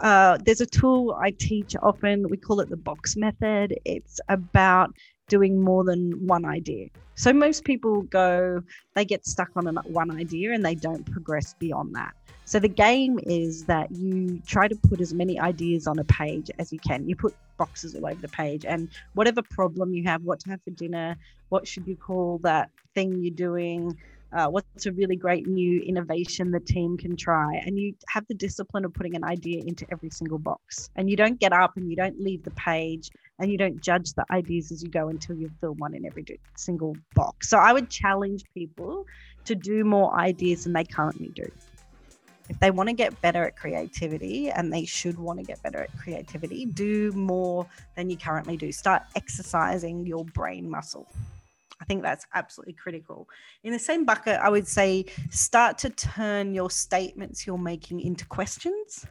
uh, 0.00 0.38
there's 0.44 0.60
a 0.60 0.66
tool 0.66 1.16
I 1.20 1.30
teach 1.30 1.74
often. 1.82 2.28
We 2.28 2.36
call 2.36 2.60
it 2.60 2.68
the 2.68 2.76
box 2.76 3.16
method. 3.16 3.78
It's 3.84 4.20
about 4.28 4.94
doing 5.28 5.60
more 5.60 5.84
than 5.84 6.26
one 6.26 6.44
idea. 6.44 6.88
So 7.14 7.32
most 7.32 7.64
people 7.64 8.02
go, 8.02 8.62
they 8.94 9.04
get 9.04 9.26
stuck 9.26 9.50
on 9.56 9.66
one 9.84 10.10
idea 10.10 10.52
and 10.52 10.64
they 10.64 10.74
don't 10.74 11.10
progress 11.10 11.54
beyond 11.58 11.94
that. 11.94 12.14
So 12.48 12.58
the 12.58 12.66
game 12.66 13.20
is 13.24 13.66
that 13.66 13.90
you 13.90 14.40
try 14.46 14.68
to 14.68 14.74
put 14.74 15.02
as 15.02 15.12
many 15.12 15.38
ideas 15.38 15.86
on 15.86 15.98
a 15.98 16.04
page 16.04 16.50
as 16.58 16.72
you 16.72 16.78
can. 16.78 17.06
You 17.06 17.14
put 17.14 17.34
boxes 17.58 17.94
all 17.94 18.06
over 18.06 18.18
the 18.22 18.28
page, 18.28 18.64
and 18.64 18.88
whatever 19.12 19.42
problem 19.42 19.92
you 19.92 20.04
have, 20.04 20.22
what 20.22 20.40
to 20.40 20.48
have 20.48 20.62
for 20.62 20.70
dinner, 20.70 21.14
what 21.50 21.68
should 21.68 21.86
you 21.86 21.94
call 21.94 22.38
that 22.44 22.70
thing 22.94 23.22
you're 23.22 23.34
doing, 23.34 23.94
uh, 24.32 24.46
what's 24.46 24.86
a 24.86 24.92
really 24.92 25.14
great 25.14 25.46
new 25.46 25.82
innovation 25.82 26.50
the 26.50 26.60
team 26.60 26.96
can 26.96 27.16
try. 27.16 27.60
And 27.66 27.78
you 27.78 27.92
have 28.08 28.26
the 28.28 28.34
discipline 28.34 28.86
of 28.86 28.94
putting 28.94 29.14
an 29.14 29.24
idea 29.24 29.62
into 29.66 29.84
every 29.92 30.08
single 30.08 30.38
box. 30.38 30.88
And 30.96 31.10
you 31.10 31.16
don't 31.16 31.38
get 31.38 31.52
up 31.52 31.76
and 31.76 31.90
you 31.90 31.96
don't 31.96 32.18
leave 32.18 32.44
the 32.44 32.50
page 32.52 33.10
and 33.38 33.52
you 33.52 33.58
don't 33.58 33.78
judge 33.82 34.14
the 34.14 34.24
ideas 34.30 34.72
as 34.72 34.82
you 34.82 34.88
go 34.88 35.08
until 35.08 35.36
you've 35.36 35.52
filled 35.60 35.78
one 35.80 35.94
in 35.94 36.06
every 36.06 36.24
single 36.56 36.96
box. 37.14 37.50
So 37.50 37.58
i 37.58 37.74
would 37.74 37.90
challenge 37.90 38.42
people 38.54 39.04
to 39.44 39.54
do 39.54 39.84
more 39.84 40.18
ideas 40.18 40.64
than 40.64 40.72
they 40.72 40.84
currently 40.84 41.28
do 41.34 41.44
if 42.48 42.58
they 42.60 42.70
want 42.70 42.88
to 42.88 42.94
get 42.94 43.20
better 43.20 43.44
at 43.44 43.56
creativity 43.56 44.50
and 44.50 44.72
they 44.72 44.84
should 44.84 45.18
want 45.18 45.38
to 45.38 45.44
get 45.44 45.62
better 45.62 45.82
at 45.82 45.98
creativity 45.98 46.66
do 46.66 47.12
more 47.12 47.66
than 47.96 48.10
you 48.10 48.16
currently 48.16 48.56
do 48.56 48.72
start 48.72 49.02
exercising 49.16 50.06
your 50.06 50.24
brain 50.26 50.68
muscle 50.68 51.06
I 51.80 51.84
think 51.84 52.02
that's 52.02 52.26
absolutely 52.34 52.74
critical. 52.74 53.28
In 53.62 53.72
the 53.72 53.78
same 53.78 54.04
bucket, 54.04 54.40
I 54.40 54.48
would 54.48 54.66
say 54.66 55.04
start 55.30 55.78
to 55.78 55.90
turn 55.90 56.52
your 56.54 56.70
statements 56.70 57.46
you're 57.46 57.56
making 57.56 58.00
into 58.00 58.26
questions 58.26 59.06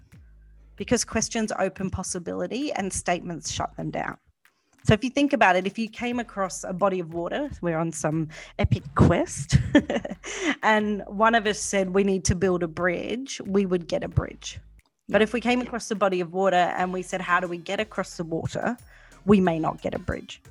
because 0.75 1.03
questions 1.03 1.51
open 1.57 1.89
possibility 1.89 2.71
and 2.73 2.91
statements 2.91 3.51
shut 3.51 3.75
them 3.77 3.89
down. 3.89 4.17
So 4.87 4.93
if 4.93 5.03
you 5.03 5.09
think 5.09 5.33
about 5.33 5.57
it, 5.57 5.67
if 5.67 5.77
you 5.77 5.89
came 5.89 6.17
across 6.17 6.63
a 6.63 6.71
body 6.71 7.01
of 7.01 7.13
water, 7.13 7.49
we're 7.59 7.77
on 7.77 7.91
some 7.91 8.29
epic 8.57 8.83
quest, 8.95 9.57
and 10.63 11.03
one 11.07 11.35
of 11.35 11.45
us 11.45 11.59
said 11.59 11.89
we 11.89 12.05
need 12.05 12.23
to 12.23 12.35
build 12.35 12.63
a 12.63 12.69
bridge, 12.69 13.41
we 13.45 13.65
would 13.65 13.89
get 13.89 14.01
a 14.05 14.07
bridge. 14.07 14.61
But 15.09 15.21
if 15.21 15.33
we 15.33 15.41
came 15.41 15.59
across 15.59 15.91
a 15.91 15.95
body 15.95 16.21
of 16.21 16.31
water 16.31 16.71
and 16.77 16.93
we 16.93 17.01
said, 17.01 17.19
how 17.19 17.41
do 17.41 17.49
we 17.49 17.57
get 17.57 17.81
across 17.81 18.15
the 18.15 18.23
water? 18.23 18.77
We 19.25 19.41
may 19.41 19.59
not 19.59 19.81
get 19.81 19.93
a 19.93 19.99
bridge. 19.99 20.41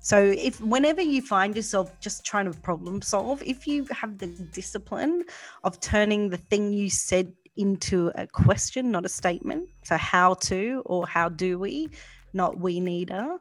So 0.00 0.18
if 0.18 0.58
whenever 0.62 1.02
you 1.02 1.20
find 1.20 1.54
yourself 1.54 2.00
just 2.00 2.24
trying 2.24 2.50
to 2.50 2.58
problem 2.58 3.02
solve, 3.02 3.42
if 3.42 3.66
you 3.66 3.86
have 3.90 4.16
the 4.16 4.28
discipline 4.28 5.24
of 5.64 5.78
turning 5.80 6.30
the 6.30 6.38
thing 6.38 6.72
you 6.72 6.88
said 6.88 7.30
into 7.58 8.10
a 8.14 8.26
question, 8.26 8.90
not 8.90 9.04
a 9.04 9.08
statement. 9.10 9.68
So 9.82 9.98
how 9.98 10.34
to 10.34 10.82
or 10.86 11.06
how 11.06 11.28
do 11.28 11.58
we, 11.58 11.90
not 12.32 12.58
we 12.58 12.80
neither. 12.80 13.38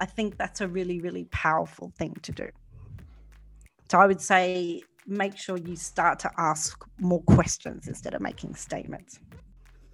I 0.00 0.06
think 0.06 0.36
that's 0.36 0.60
a 0.60 0.68
really, 0.68 1.00
really 1.00 1.24
powerful 1.30 1.92
thing 1.98 2.16
to 2.22 2.32
do. 2.32 2.48
So 3.90 3.98
I 3.98 4.06
would 4.06 4.20
say 4.20 4.82
make 5.06 5.36
sure 5.36 5.56
you 5.56 5.74
start 5.74 6.18
to 6.20 6.30
ask 6.36 6.84
more 6.98 7.22
questions 7.22 7.88
instead 7.88 8.14
of 8.14 8.20
making 8.20 8.54
statements. 8.54 9.18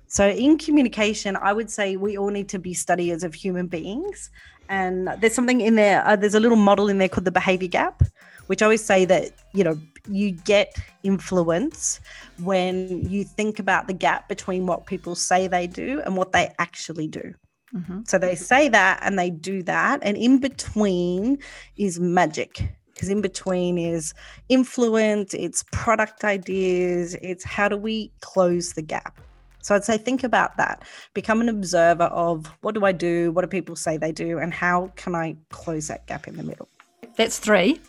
So, 0.07 0.29
in 0.29 0.59
communication, 0.59 1.37
I 1.37 1.53
would 1.53 1.71
say 1.71 1.97
we 1.97 2.19
all 2.19 2.31
need 2.31 2.49
to 2.51 2.59
be 2.59 2.75
studiers 2.75 3.25
of 3.25 3.35
human 3.35 3.67
beings 3.67 4.31
and 4.69 5.09
there's 5.21 5.35
something 5.35 5.61
in 5.61 5.75
there 5.75 6.07
uh, 6.07 6.17
there's 6.17 6.35
a 6.35 6.41
little 6.41 6.57
model 6.57 6.89
in 6.89 6.97
there 6.97 7.09
called 7.09 7.27
the 7.27 7.31
behavior 7.31 7.69
gap 7.69 8.03
which 8.47 8.63
I 8.63 8.67
always 8.67 8.85
say 8.85 9.05
that, 9.07 9.33
you 9.53 9.65
know, 9.65 9.79
you 10.09 10.33
get 10.33 10.77
influence 11.03 12.01
when 12.39 13.09
you 13.09 13.25
think 13.25 13.59
about 13.59 13.87
the 13.87 13.95
gap 13.95 14.29
between 14.29 14.67
what 14.67 14.87
people 14.87 15.15
say 15.15 15.47
they 15.47 15.67
do 15.67 16.03
and 16.05 16.17
what 16.17 16.33
they 16.33 16.53
actually 16.59 17.09
do. 17.09 17.35
Mm-hmm. 17.75 18.01
So 18.07 18.19
they 18.19 18.35
say 18.35 18.69
that 18.69 19.01
and 19.03 19.19
they 19.19 19.31
do 19.31 19.63
that. 19.65 20.01
And 20.03 20.17
in 20.17 20.39
between 20.39 21.39
is 21.77 21.99
magic 21.99 22.63
because 22.95 23.09
in 23.09 23.21
between 23.21 23.77
is 23.77 24.15
influence, 24.49 25.35
it's 25.35 25.65
product 25.73 26.25
ideas, 26.25 27.17
it's 27.23 27.45
how 27.45 27.69
do 27.69 27.77
we 27.77 28.13
close 28.21 28.75
the 28.75 28.83
gap. 28.83 29.21
So 29.63 29.75
I'd 29.75 29.85
say 29.85 29.97
think 29.97 30.23
about 30.23 30.57
that. 30.59 30.85
Become 31.15 31.41
an 31.41 31.49
observer 31.49 32.05
of 32.05 32.47
what 32.61 32.75
do 32.75 32.85
I 32.85 32.93
do, 32.93 33.33
what 33.33 33.43
do 33.43 33.49
people 33.49 33.77
say 33.77 33.97
they 33.97 34.13
do, 34.13 34.39
and 34.39 34.53
how 34.53 34.93
can 34.95 35.15
I 35.15 35.37
close 35.51 35.89
that 35.89 36.07
gap 36.07 36.29
in 36.29 36.37
the 36.37 36.43
middle. 36.43 36.69
That's 37.17 37.39
three. 37.39 37.81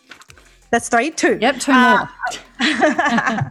That's 0.71 0.89
three, 0.89 1.11
two. 1.11 1.37
Yep, 1.39 1.59
two 1.59 1.73
more. 1.73 2.09
Uh, 2.59 3.41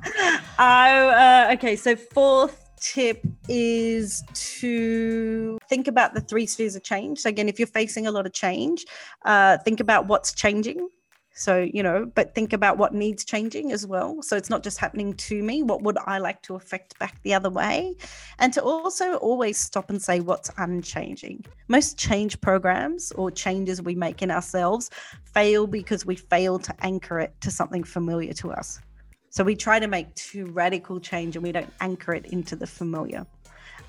uh, 0.59 1.51
okay, 1.53 1.77
so 1.77 1.94
fourth 1.97 2.63
tip 2.92 3.20
is 3.49 4.23
to 4.35 5.59
think 5.68 5.88
about 5.88 6.14
the 6.14 6.20
three 6.20 6.47
spheres 6.47 6.77
of 6.77 6.83
change. 6.83 7.20
So 7.20 7.29
again, 7.29 7.49
if 7.49 7.59
you're 7.59 7.66
facing 7.66 8.07
a 8.07 8.11
lot 8.11 8.27
of 8.27 8.33
change, 8.33 8.85
uh, 9.25 9.59
think 9.59 9.81
about 9.81 10.07
what's 10.07 10.35
changing 10.35 10.88
so, 11.37 11.68
you 11.73 11.83
know, 11.83 12.07
but 12.14 12.33
think 12.33 12.53
about 12.53 12.79
what 12.79 12.94
needs 12.94 13.25
changing 13.25 13.73
as 13.73 13.85
well. 13.85 14.23
So 14.23 14.37
it's 14.37 14.51
not 14.51 14.62
just 14.62 14.79
happening 14.79 15.14
to 15.14 15.42
me. 15.42 15.64
What 15.64 15.83
would 15.83 15.99
I 16.07 16.18
like 16.18 16.40
to 16.42 16.55
affect 16.55 16.97
back 17.01 17.20
the 17.23 17.35
other 17.35 17.51
way? 17.51 17.97
And 18.38 18.53
to 18.53 18.62
also 18.62 19.16
always 19.16 19.59
stop 19.59 19.90
and 19.90 20.01
say 20.01 20.20
what's 20.20 20.53
unchanging. 20.59 21.44
Most 21.66 21.99
change 21.99 22.40
programs 22.40 23.11
or 23.12 23.33
changes 23.33 23.83
we 23.83 23.97
make 23.97 24.23
in 24.23 24.31
ourselves 24.31 24.90
fail 25.25 25.66
because 25.66 26.07
we 26.07 26.14
fail 26.14 26.61
to 26.61 26.75
anchor 26.85 27.18
it 27.18 27.35
to 27.40 27.51
something 27.51 27.83
familiar 27.83 28.33
to 28.35 28.53
us. 28.53 28.81
So 29.35 29.42
we 29.42 29.57
try 29.57 29.79
to 29.79 29.88
make 29.88 30.14
too 30.14 30.47
radical 30.47 31.01
change 31.01 31.37
and 31.37 31.42
we 31.42 31.53
don't 31.53 31.73
anchor 31.81 32.14
it 32.14 32.27
into 32.27 32.55
the 32.55 32.66
familiar. 32.66 33.27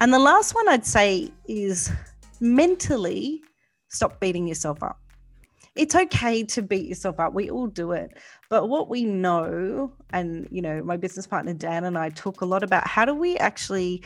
And 0.01 0.13
the 0.13 0.19
last 0.19 0.55
one 0.55 0.67
I'd 0.67 0.85
say 0.85 1.31
is 1.47 1.91
mentally 2.39 3.41
stop 3.89 4.19
beating 4.19 4.47
yourself 4.47 4.81
up 4.81 4.99
it's 5.75 5.93
okay 5.93 6.43
to 6.43 6.61
beat 6.61 6.87
yourself 6.87 7.19
up. 7.19 7.33
We 7.33 7.49
all 7.49 7.67
do 7.67 7.91
it. 7.91 8.17
But 8.49 8.69
what 8.69 8.89
we 8.89 9.03
know, 9.03 9.91
and 10.11 10.47
you 10.49 10.61
know, 10.61 10.81
my 10.83 10.97
business 10.97 11.27
partner 11.27 11.53
Dan 11.53 11.83
and 11.83 11.97
I 11.97 12.09
talk 12.09 12.41
a 12.41 12.45
lot 12.45 12.63
about 12.63 12.87
how 12.87 13.05
do 13.05 13.13
we 13.13 13.37
actually 13.37 14.03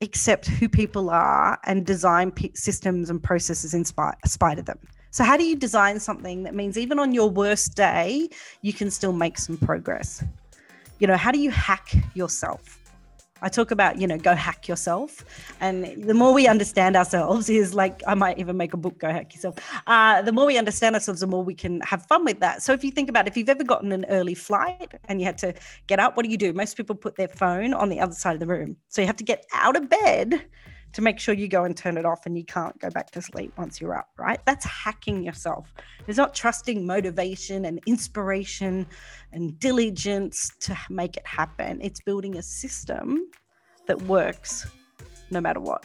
accept 0.00 0.46
who 0.46 0.68
people 0.68 1.10
are 1.10 1.58
and 1.64 1.84
design 1.84 2.30
p- 2.30 2.52
systems 2.54 3.10
and 3.10 3.20
processes 3.20 3.74
in 3.74 3.84
spite, 3.84 4.14
spite 4.26 4.58
of 4.60 4.66
them. 4.66 4.78
So, 5.10 5.24
how 5.24 5.36
do 5.36 5.44
you 5.44 5.56
design 5.56 5.98
something 5.98 6.44
that 6.44 6.54
means 6.54 6.78
even 6.78 6.98
on 6.98 7.12
your 7.12 7.28
worst 7.28 7.74
day, 7.74 8.28
you 8.62 8.72
can 8.72 8.90
still 8.90 9.12
make 9.12 9.38
some 9.38 9.56
progress? 9.56 10.22
You 10.98 11.06
know, 11.06 11.16
how 11.16 11.30
do 11.30 11.38
you 11.38 11.50
hack 11.50 11.94
yourself? 12.14 12.78
I 13.40 13.48
talk 13.48 13.70
about, 13.70 14.00
you 14.00 14.06
know, 14.06 14.18
go 14.18 14.34
hack 14.34 14.66
yourself. 14.66 15.24
And 15.60 16.02
the 16.02 16.14
more 16.14 16.34
we 16.34 16.48
understand 16.48 16.96
ourselves 16.96 17.48
is 17.62 17.72
like, 17.72 18.02
I 18.06 18.14
might 18.14 18.38
even 18.38 18.56
make 18.56 18.74
a 18.74 18.76
book, 18.76 18.98
Go 18.98 19.10
Hack 19.10 19.34
Yourself. 19.34 19.56
Uh, 19.86 20.22
the 20.22 20.32
more 20.32 20.46
we 20.46 20.58
understand 20.58 20.96
ourselves, 20.96 21.20
the 21.20 21.26
more 21.26 21.44
we 21.44 21.54
can 21.54 21.80
have 21.82 22.04
fun 22.06 22.24
with 22.24 22.40
that. 22.40 22.62
So 22.62 22.72
if 22.72 22.82
you 22.82 22.90
think 22.90 23.08
about 23.08 23.26
it, 23.26 23.30
if 23.30 23.36
you've 23.36 23.48
ever 23.48 23.64
gotten 23.64 23.92
an 23.92 24.06
early 24.08 24.34
flight 24.34 24.92
and 25.08 25.20
you 25.20 25.26
had 25.26 25.38
to 25.38 25.54
get 25.86 26.00
up, 26.00 26.16
what 26.16 26.24
do 26.24 26.30
you 26.30 26.36
do? 26.36 26.52
Most 26.52 26.76
people 26.76 26.96
put 26.96 27.16
their 27.16 27.28
phone 27.28 27.74
on 27.74 27.88
the 27.88 28.00
other 28.00 28.14
side 28.14 28.34
of 28.34 28.40
the 28.40 28.46
room. 28.46 28.76
So 28.88 29.00
you 29.00 29.06
have 29.06 29.16
to 29.16 29.24
get 29.24 29.46
out 29.54 29.76
of 29.76 29.88
bed 29.88 30.44
to 30.92 31.02
make 31.02 31.18
sure 31.18 31.34
you 31.34 31.48
go 31.48 31.64
and 31.64 31.76
turn 31.76 31.96
it 31.96 32.04
off 32.04 32.26
and 32.26 32.36
you 32.36 32.44
can't 32.44 32.78
go 32.80 32.90
back 32.90 33.10
to 33.12 33.22
sleep 33.22 33.52
once 33.56 33.80
you're 33.80 33.96
up, 33.96 34.08
right? 34.18 34.40
That's 34.46 34.64
hacking 34.64 35.22
yourself. 35.22 35.72
It's 36.06 36.18
not 36.18 36.34
trusting 36.34 36.86
motivation 36.86 37.66
and 37.66 37.80
inspiration 37.86 38.86
and 39.32 39.58
diligence 39.58 40.50
to 40.60 40.76
make 40.88 41.16
it 41.16 41.26
happen. 41.26 41.80
It's 41.82 42.00
building 42.00 42.36
a 42.36 42.42
system 42.42 43.30
that 43.86 44.00
works 44.02 44.66
no 45.30 45.40
matter 45.40 45.60
what. 45.60 45.84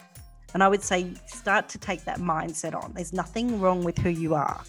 And 0.54 0.62
I 0.62 0.68
would 0.68 0.82
say 0.82 1.12
start 1.26 1.68
to 1.70 1.78
take 1.78 2.04
that 2.04 2.18
mindset 2.18 2.80
on. 2.80 2.92
There's 2.94 3.12
nothing 3.12 3.60
wrong 3.60 3.84
with 3.84 3.98
who 3.98 4.10
you 4.10 4.34
are. 4.34 4.62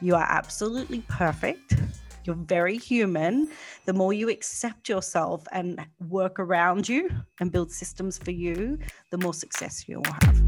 You 0.00 0.14
are 0.14 0.26
absolutely 0.28 1.00
perfect. 1.08 1.74
You're 2.26 2.36
very 2.36 2.76
human. 2.76 3.48
The 3.84 3.92
more 3.92 4.12
you 4.12 4.28
accept 4.28 4.88
yourself 4.88 5.46
and 5.52 5.86
work 6.08 6.40
around 6.40 6.88
you 6.88 7.08
and 7.40 7.52
build 7.52 7.70
systems 7.70 8.18
for 8.18 8.32
you, 8.32 8.78
the 9.10 9.18
more 9.18 9.34
success 9.34 9.84
you'll 9.86 10.02
have. 10.22 10.42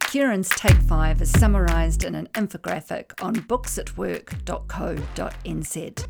Kieran's 0.00 0.50
Take 0.50 0.80
5 0.82 1.22
is 1.22 1.32
summarised 1.32 2.04
in 2.04 2.14
an 2.14 2.28
infographic 2.34 3.20
on 3.22 3.34
booksatwork.co.nz. 3.34 6.06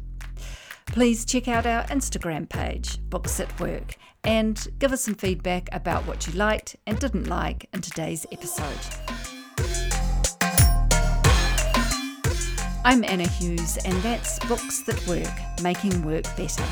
Please 0.86 1.24
check 1.24 1.48
out 1.48 1.66
our 1.66 1.84
Instagram 1.84 2.46
page, 2.48 2.98
Books 3.08 3.40
at 3.40 3.58
Work, 3.58 3.96
and 4.22 4.68
give 4.78 4.92
us 4.92 5.02
some 5.02 5.14
feedback 5.14 5.68
about 5.72 6.06
what 6.06 6.26
you 6.26 6.34
liked 6.34 6.76
and 6.86 6.98
didn't 6.98 7.26
like 7.26 7.68
in 7.72 7.80
today's 7.80 8.26
episode. 8.30 9.35
I'm 12.88 13.02
Anna 13.02 13.26
Hughes, 13.26 13.78
and 13.78 14.00
that's 14.00 14.38
Books 14.46 14.88
at 14.88 15.04
Work 15.08 15.26
Making 15.60 16.04
Work 16.04 16.24
Better. 16.36 16.62